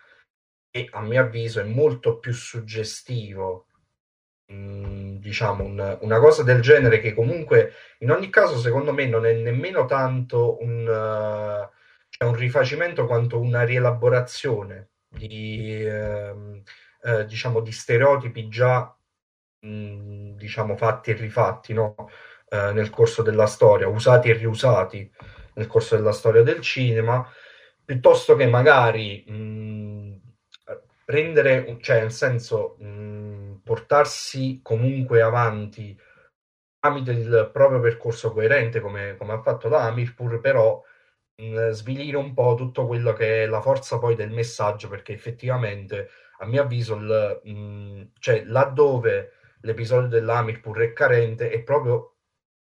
[0.72, 3.68] e a mio avviso è molto più suggestivo
[4.51, 9.26] mm, diciamo un, una cosa del genere che comunque in ogni caso secondo me non
[9.26, 11.70] è nemmeno tanto un, uh,
[12.18, 16.61] cioè un rifacimento quanto una rielaborazione di, uh,
[17.09, 18.97] uh, diciamo, di stereotipi già
[19.59, 21.95] mh, diciamo fatti e rifatti no?
[22.49, 25.11] eh, nel corso della storia, usati e riusati
[25.55, 27.28] nel corso della storia del cinema,
[27.84, 30.22] piuttosto che magari mh,
[31.05, 35.99] prendere, cioè nel senso mh, portarsi comunque avanti
[36.80, 40.82] tramite il proprio percorso coerente come, come ha fatto la Amirpur, però
[41.71, 46.09] svilire un po' tutto quello che è la forza poi del messaggio, perché effettivamente
[46.39, 52.15] a mio avviso il, mh, cioè, laddove l'episodio dell'Amirpur è carente è proprio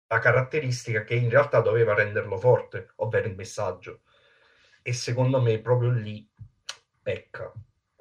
[0.07, 4.01] la caratteristica che in realtà doveva renderlo forte, ovvero il messaggio.
[4.81, 6.29] E secondo me proprio lì
[7.01, 7.51] pecca,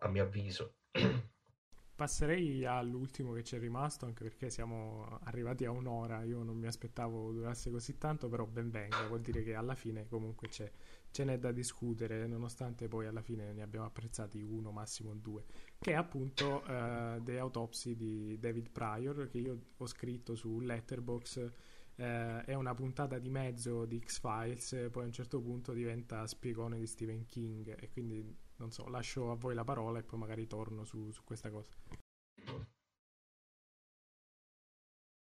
[0.01, 0.77] a mio avviso.
[2.03, 6.25] Passerei all'ultimo che ci è rimasto, anche perché siamo arrivati a un'ora.
[6.25, 10.09] Io non mi aspettavo durasse così tanto, però ben venga, vuol dire che alla fine
[10.09, 10.73] comunque ce
[11.13, 15.45] n'è da discutere, nonostante poi alla fine ne abbiamo apprezzati uno, massimo due,
[15.79, 21.53] che è appunto uh, The Autopsy di David Pryor, che io ho scritto su Letterboxd
[21.95, 26.79] eh, è una puntata di mezzo di X-Files, poi a un certo punto diventa spiegone
[26.79, 30.47] di Stephen King e quindi non so, lascio a voi la parola e poi magari
[30.47, 31.73] torno su, su questa cosa.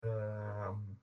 [0.06, 1.00] Uh,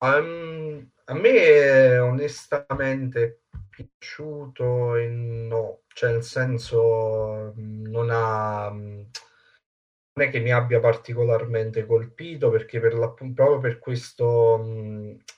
[0.00, 10.30] um, a me è onestamente piaciuto e no, cioè nel senso non ha non è
[10.30, 14.60] che mi abbia particolarmente colpito perché per la, proprio per questo,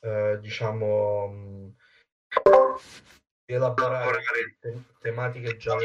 [0.00, 1.74] eh, diciamo,
[3.54, 4.22] elaborare
[4.60, 5.76] te- tematiche già,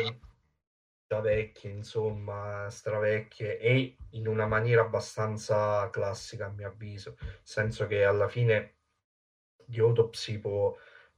[1.08, 7.88] già vecchie, insomma, stravecchie e in una maniera abbastanza classica, a mio avviso, nel senso
[7.88, 8.76] che alla fine
[9.66, 10.76] di Autopsy può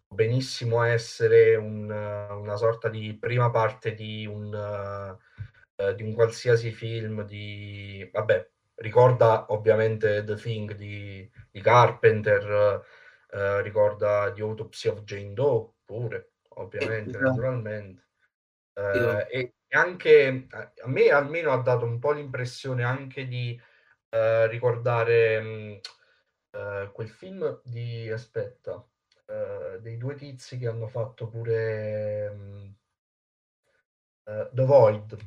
[0.07, 4.53] benissimo essere un, una sorta di prima parte di un...
[4.53, 5.25] Uh,
[5.93, 8.09] di un qualsiasi film di...
[8.11, 12.83] vabbè, ricorda ovviamente The Thing di, di Carpenter,
[13.29, 17.25] eh, ricorda The Autopsy of Jane Doe pure, ovviamente, esatto.
[17.25, 18.05] naturalmente.
[18.73, 23.59] Eh, e anche a me almeno ha dato un po' l'impressione anche di
[24.09, 25.79] eh, ricordare mh,
[26.51, 32.75] uh, quel film di aspetta uh, dei due tizi che hanno fatto pure um,
[34.25, 35.17] uh, The Void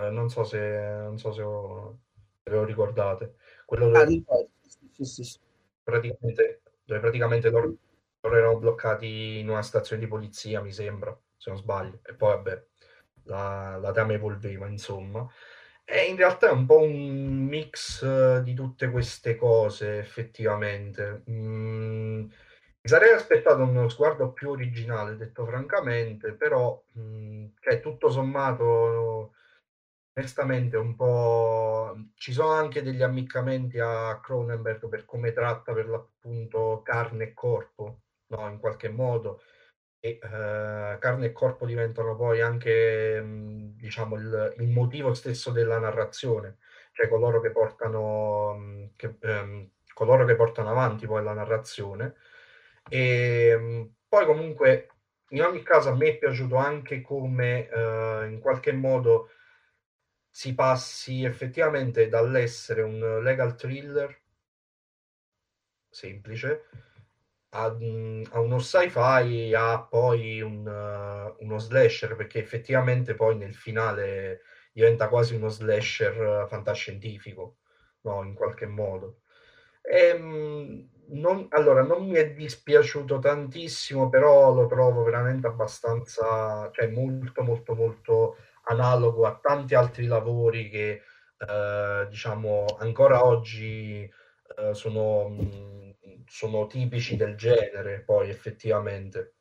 [0.00, 2.00] eh, non so se, non so se, ho,
[2.42, 3.36] se lo ricordate.
[3.66, 5.38] Quello ah, dove, ah, sì, sì, sì.
[5.82, 7.76] Praticamente, dove praticamente loro,
[8.20, 12.00] loro, erano bloccati in una stazione di polizia, mi sembra, se non sbaglio.
[12.04, 12.66] E poi, vabbè,
[13.24, 15.28] la, la trama evolveva, insomma.
[15.84, 21.24] E in realtà è un po' un mix eh, di tutte queste cose, effettivamente.
[21.30, 22.20] Mm,
[22.82, 29.34] mi sarei aspettato uno sguardo più originale, detto francamente, però mm, cioè, tutto sommato,
[30.14, 31.96] onestamente, un po'...
[32.14, 38.02] ci sono anche degli ammiccamenti a Cronenberg per come tratta per l'appunto carne e corpo,
[38.30, 38.48] no?
[38.48, 39.42] In qualche modo
[40.00, 45.78] e eh, carne e corpo diventano poi anche mh, diciamo il, il, motivo stesso della
[45.78, 46.58] narrazione,
[46.92, 52.14] cioè coloro che portano, mh, che, ehm, coloro che portano avanti poi la narrazione.
[52.88, 54.88] E mh, poi comunque
[55.30, 59.30] in ogni caso a me è piaciuto anche come eh, in qualche modo
[60.30, 64.18] si passi effettivamente dall'essere un legal thriller
[65.90, 66.64] semplice
[67.50, 74.42] a, a uno sci-fi a poi un, uh, uno slasher perché effettivamente poi nel finale
[74.72, 77.56] diventa quasi uno slasher fantascientifico
[78.02, 79.22] no, in qualche modo.
[79.82, 86.86] E, ehm, non, allora non mi è dispiaciuto tantissimo però lo trovo veramente abbastanza cioè
[86.88, 91.02] molto molto molto analogo a tanti altri lavori che
[91.38, 94.08] eh, diciamo ancora oggi
[94.56, 95.89] eh, sono mh,
[96.30, 99.34] sono tipici del genere, poi effettivamente,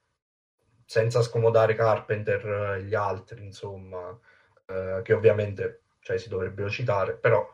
[0.86, 4.18] senza scomodare Carpenter e gli altri, insomma,
[4.66, 7.48] eh, che ovviamente cioè, si dovrebbero citare, però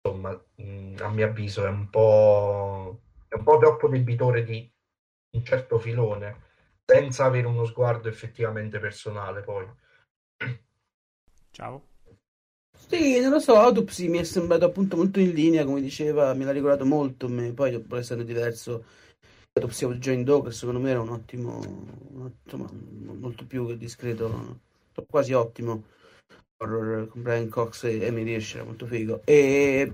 [0.00, 4.72] insomma, mh, a mio avviso è un po', è un po' troppo debitore di
[5.30, 6.40] un certo filone,
[6.84, 9.68] senza avere uno sguardo effettivamente personale poi.
[11.50, 11.87] Ciao.
[12.90, 16.46] Sì, non lo so, Autopsy mi è sembrato appunto molto in linea, come diceva, me
[16.46, 17.52] l'ha ricordato molto, me.
[17.52, 18.82] poi pur essendo diverso,
[19.52, 24.60] Autopsy of Jane Doe, che secondo me era un ottimo, un, insomma, molto più discreto,
[25.06, 25.82] quasi ottimo,
[26.56, 29.20] horror con Brian Cox e Emily Hirsch, era molto figo.
[29.26, 29.92] E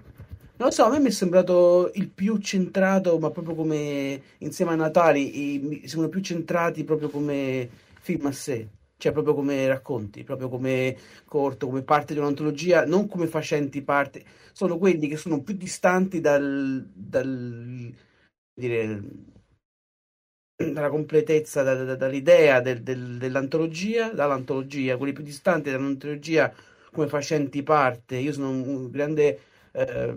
[0.57, 4.71] non lo so, a me mi è sembrato il più centrato, ma proprio come insieme
[4.71, 7.69] a Natali, i, sembrano più centrati proprio come
[7.99, 8.69] film a sé
[9.05, 10.97] cioè proprio come racconti, proprio come
[11.27, 16.21] corto, come parte di un'antologia, non come facenti parte, sono quelli che sono più distanti
[16.21, 17.95] dal, dal
[18.55, 19.03] dire,
[20.57, 26.51] dalla completezza, da, da, dall'idea del, del, dell'antologia, dall'antologia, quelli più distanti dall'antologia
[26.91, 28.17] come facenti parte.
[28.17, 29.39] Io sono un grande
[29.73, 30.17] eh,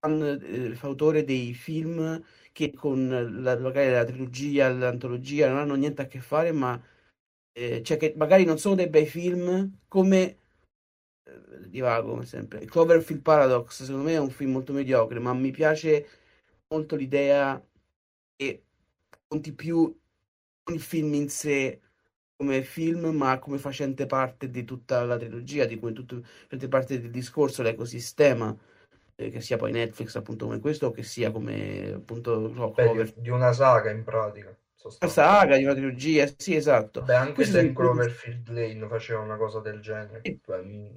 [0.00, 6.00] fan, eh, fautore dei film che con la, magari la trilogia, l'antologia non hanno niente
[6.00, 6.80] a che fare, ma
[7.52, 10.38] eh, cioè che magari non sono dei bei film come
[11.24, 12.64] eh, divago come sempre.
[12.64, 16.06] Cloverfield Paradox secondo me è un film molto mediocre ma mi piace
[16.68, 17.62] molto l'idea
[18.36, 18.64] che
[19.26, 19.94] conti più
[20.72, 21.28] il film in
[22.36, 27.00] come film ma come facente parte di tutta la trilogia di cui tutta facente parte
[27.00, 28.56] del discorso l'ecosistema
[29.16, 33.12] eh, che sia poi Netflix appunto come questo o che sia come appunto no, Beh,
[33.16, 37.02] di una saga in pratica una saga di una trilogia, sì, esatto.
[37.02, 40.40] Beh, anche Questo se Cloverfield Lane faceva una cosa del genere, sì.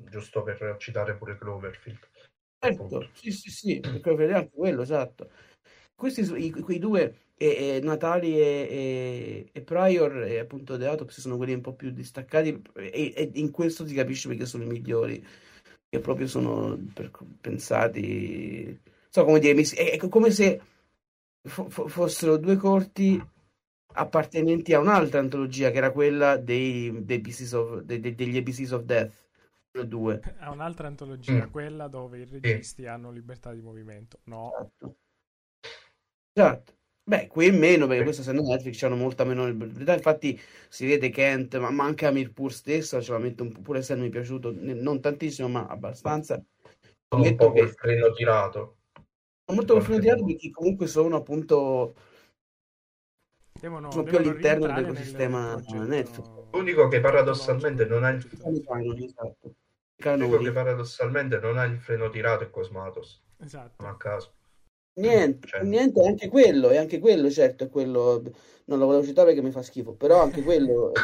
[0.09, 1.99] giusto per citare pure Cloverfield.
[2.59, 5.29] Certo, sì, sì, sì, Cloverfield anche quello, esatto.
[5.95, 11.19] Questi, i, quei due, e, e Natali e, e, e, Prior, e appunto The Autopsy,
[11.19, 14.67] sono quelli un po' più distaccati, e, e in questo si capisce perché sono i
[14.67, 15.25] migliori,
[15.89, 17.11] che proprio sono per,
[17.41, 18.79] pensati...
[19.09, 20.59] So come dire, è come se
[21.43, 23.21] fossero due corti
[23.93, 27.21] appartenenti a un'altra antologia che era quella dei, dei
[27.53, 29.21] of, dei, degli ABCs of Death.
[29.73, 30.21] Due.
[30.37, 31.49] A un'altra antologia, mm.
[31.49, 34.19] quella dove i registi hanno libertà di movimento.
[34.25, 34.51] No.
[34.51, 34.97] Esatto.
[36.31, 36.73] esatto.
[37.05, 39.93] Beh, qui meno perché questo essendo Netflix hanno molta meno libertà.
[39.93, 40.39] Infatti
[40.69, 44.09] si vede Kent, ma, ma anche Amirpur stesso, ce la metto un po', pur essendomi
[44.09, 46.41] piaciuto non tantissimo, ma abbastanza.
[47.09, 48.77] Sono un po' col freno tirato.
[49.51, 51.95] Molto col freno tirato perché comunque sono appunto
[53.63, 56.29] devono, sono più all'interno dell'ecosistema Netflix.
[56.51, 58.17] L'unico che paradossalmente non ha il
[59.03, 59.55] esatto.
[59.95, 63.23] L'unico che paradossalmente non ha il freno tirato è Cosmatos.
[63.39, 63.81] Esatto.
[63.81, 64.33] Non a caso.
[64.95, 65.63] Niente, cioè.
[65.63, 68.21] niente, anche quello, è anche quello, certo, è quello,
[68.65, 70.99] non lo volevo citare perché mi fa schifo, però anche quello è,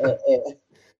[0.00, 0.58] è, è,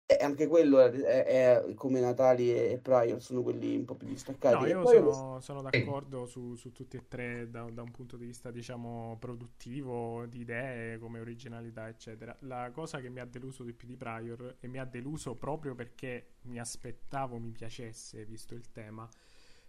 [0.09, 4.54] e anche quello è, è, come Natali e Prior sono quelli un po' più distaccati.
[4.54, 8.26] No, io sono, sono, d'accordo su, su, tutti e tre da, da, un punto di
[8.26, 12.36] vista, diciamo, produttivo, di idee, come originalità, eccetera.
[12.40, 15.74] La cosa che mi ha deluso di più di Prior, e mi ha deluso proprio
[15.74, 19.09] perché mi aspettavo mi piacesse, visto il tema,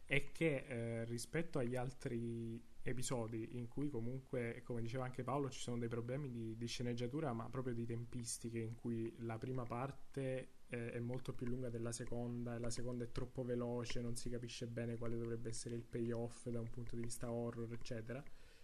[0.05, 5.59] è che eh, rispetto agli altri episodi in cui comunque, come diceva anche Paolo, ci
[5.59, 10.49] sono dei problemi di, di, sceneggiatura, ma proprio di tempistiche, in cui la prima parte
[10.67, 14.29] è, è, molto più lunga della seconda e la seconda è troppo veloce, non si
[14.29, 18.23] capisce bene quale dovrebbe essere il payoff da un punto di vista horror, eccetera.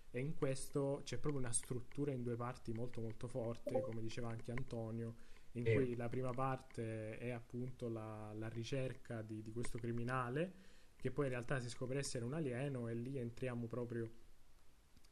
[0.10, 4.30] E in questo c'è proprio una struttura in due parti molto molto forte, come diceva
[4.30, 5.16] anche Antonio,
[5.54, 10.72] in cui la prima parte è appunto la, la ricerca di, di questo criminale
[11.04, 14.10] che poi in realtà si scopre essere un alieno e lì entriamo proprio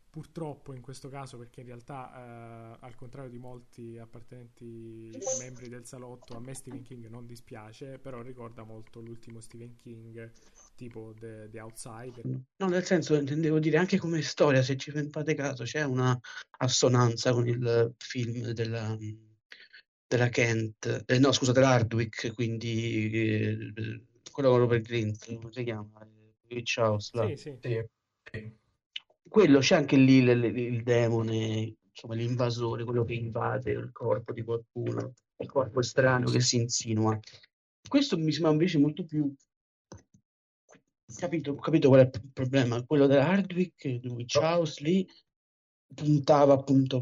[0.09, 5.85] purtroppo in questo caso perché in realtà eh, al contrario di molti appartenenti membri del
[5.85, 10.31] salotto a me Stephen King non dispiace però ricorda molto l'ultimo Stephen King
[10.75, 12.23] tipo The, The Outsider.
[12.55, 16.17] No nel senso intendevo dire anche come storia se ci fate caso c'è una
[16.59, 18.97] assonanza con il film della,
[20.07, 26.07] della Kent eh, no scusa dell'Hardwick quindi eh, quello per Grint come si chiama?
[26.49, 27.27] Witch House là.
[27.27, 28.59] sì sì, sì
[29.31, 34.33] quello c'è anche lì il, il, il demone, insomma l'invasore, quello che invade il corpo
[34.33, 37.17] di qualcuno, il corpo estraneo che si insinua.
[37.87, 39.33] Questo mi sembra invece molto più
[41.15, 42.83] capito, capito qual è il problema?
[42.83, 45.07] Quello della Hardwick, di Witch House lì
[45.93, 47.01] puntava appunto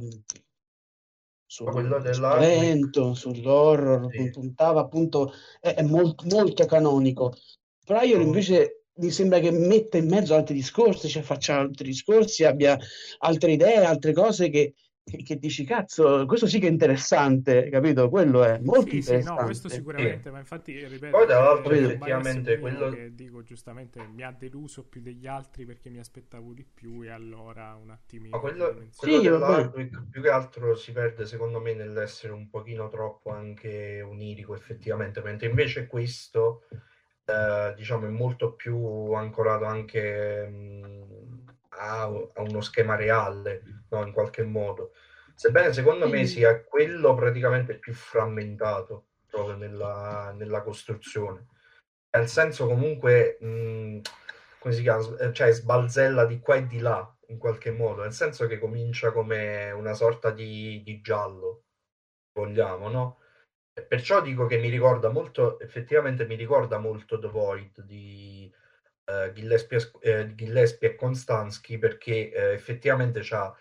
[1.49, 4.29] sul spavento, sull'horror, sì.
[4.29, 7.33] puntava appunto, è, è molto, molto canonico.
[7.83, 12.77] Pryor invece mi sembra che metta in mezzo altri discorsi, cioè faccia altri discorsi, abbia
[13.17, 14.75] altre idee, altre cose che,
[15.17, 18.09] che, dici, cazzo, questo sì che è interessante, capito?
[18.09, 19.21] Quello è molto sì, interessante.
[19.21, 20.29] Sì, no, questo sicuramente, sì.
[20.29, 25.01] ma infatti, ripeto, poi tra l'altro effettivamente quello che dico giustamente mi ha deluso più
[25.01, 28.35] degli altri perché mi aspettavo di più e allora un attimino...
[28.35, 32.89] Ma quello, quello sì, dell'Hardwick più che altro si perde secondo me nell'essere un pochino
[32.89, 36.63] troppo anche onirico effettivamente, mentre invece questo
[37.25, 44.05] eh, diciamo è molto più ancorato anche mh, a, a, uno schema reale, no?
[44.05, 44.93] in qualche modo.
[45.33, 51.47] Sebbene secondo me sia quello praticamente più frammentato proprio nella, nella costruzione.
[52.11, 53.99] Nel senso comunque, mh,
[54.59, 58.11] come si chiama, eh, cioè sbalzella di qua e di là in qualche modo, nel
[58.11, 61.63] senso che comincia come una sorta di, di giallo,
[62.33, 63.19] vogliamo, no?
[63.87, 68.51] Perciò dico che mi ricorda molto, effettivamente mi ricorda molto The Void di
[69.33, 73.55] Gillespie, eh, Gillespie, e Konstansky perché eh, effettivamente c'ha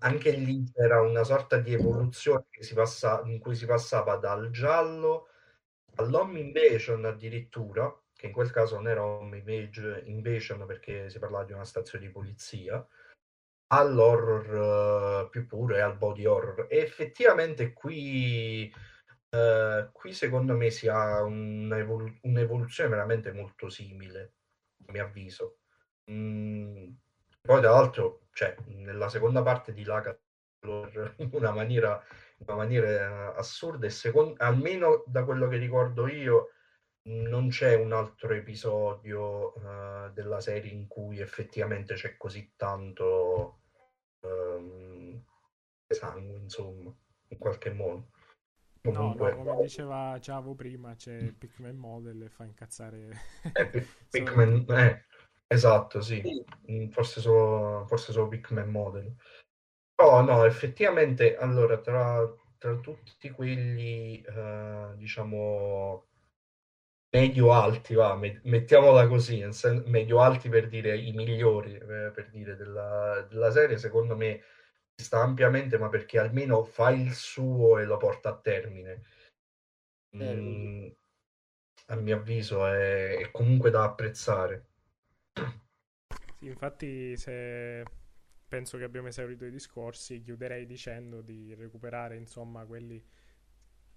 [0.00, 5.28] anche lì era una sorta di evoluzione passa, in cui si passava dal giallo
[5.96, 9.38] all'home invasion addirittura, che in quel caso non era home
[10.04, 12.86] invasion perché si parlava di una stazione di polizia,
[13.68, 16.66] all'horror uh, più puro e al body horror.
[16.68, 18.72] E effettivamente qui
[19.34, 24.34] Uh, qui secondo me si ha un'evol- un'evoluzione veramente molto simile,
[24.86, 25.58] a mio avviso.
[26.10, 26.88] Mm,
[27.40, 30.16] poi tra l'altro, cioè, nella seconda parte di Laga
[31.18, 32.02] in una maniera,
[32.38, 36.50] in una maniera assurda e secondo, almeno da quello che ricordo io
[37.06, 43.60] non c'è un altro episodio uh, della serie in cui effettivamente c'è così tanto
[44.20, 45.22] um,
[45.86, 46.90] sangue, insomma,
[47.28, 48.08] in qualche modo.
[48.84, 49.30] Comunque...
[49.30, 53.12] No, no, come diceva Ciavo prima, c'è Pikmin Model e fa incazzare.
[53.54, 55.06] Eh, Pikmin, eh,
[55.46, 56.22] esatto, sì.
[56.70, 59.14] Mm, forse solo, forse solo Pikmin Model.
[59.94, 66.06] Però no, effettivamente, allora, tra, tra tutti quelli, uh, diciamo,
[67.10, 69.42] medio-alti, va, mettiamola così,
[69.86, 74.42] medio-alti per dire i migliori, eh, per dire, della, della serie, secondo me
[74.94, 79.02] sta ampiamente, ma perché almeno fa il suo e lo porta a termine.
[80.16, 80.86] Mm,
[81.86, 84.66] a mio avviso è, è, comunque da apprezzare.
[86.38, 87.82] Sì, infatti se
[88.46, 93.04] penso che abbiamo esaurito i discorsi, chiuderei dicendo di recuperare insomma quelli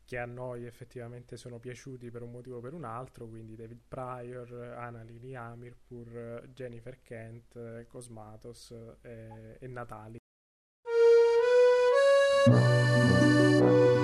[0.04, 3.82] che a noi effettivamente sono piaciuti per un motivo o per un altro, quindi David
[3.88, 10.18] Pryor, Annalini Amirpur, Jennifer Kent, Cosmatos e, e Natali.
[13.68, 13.97] Thank you.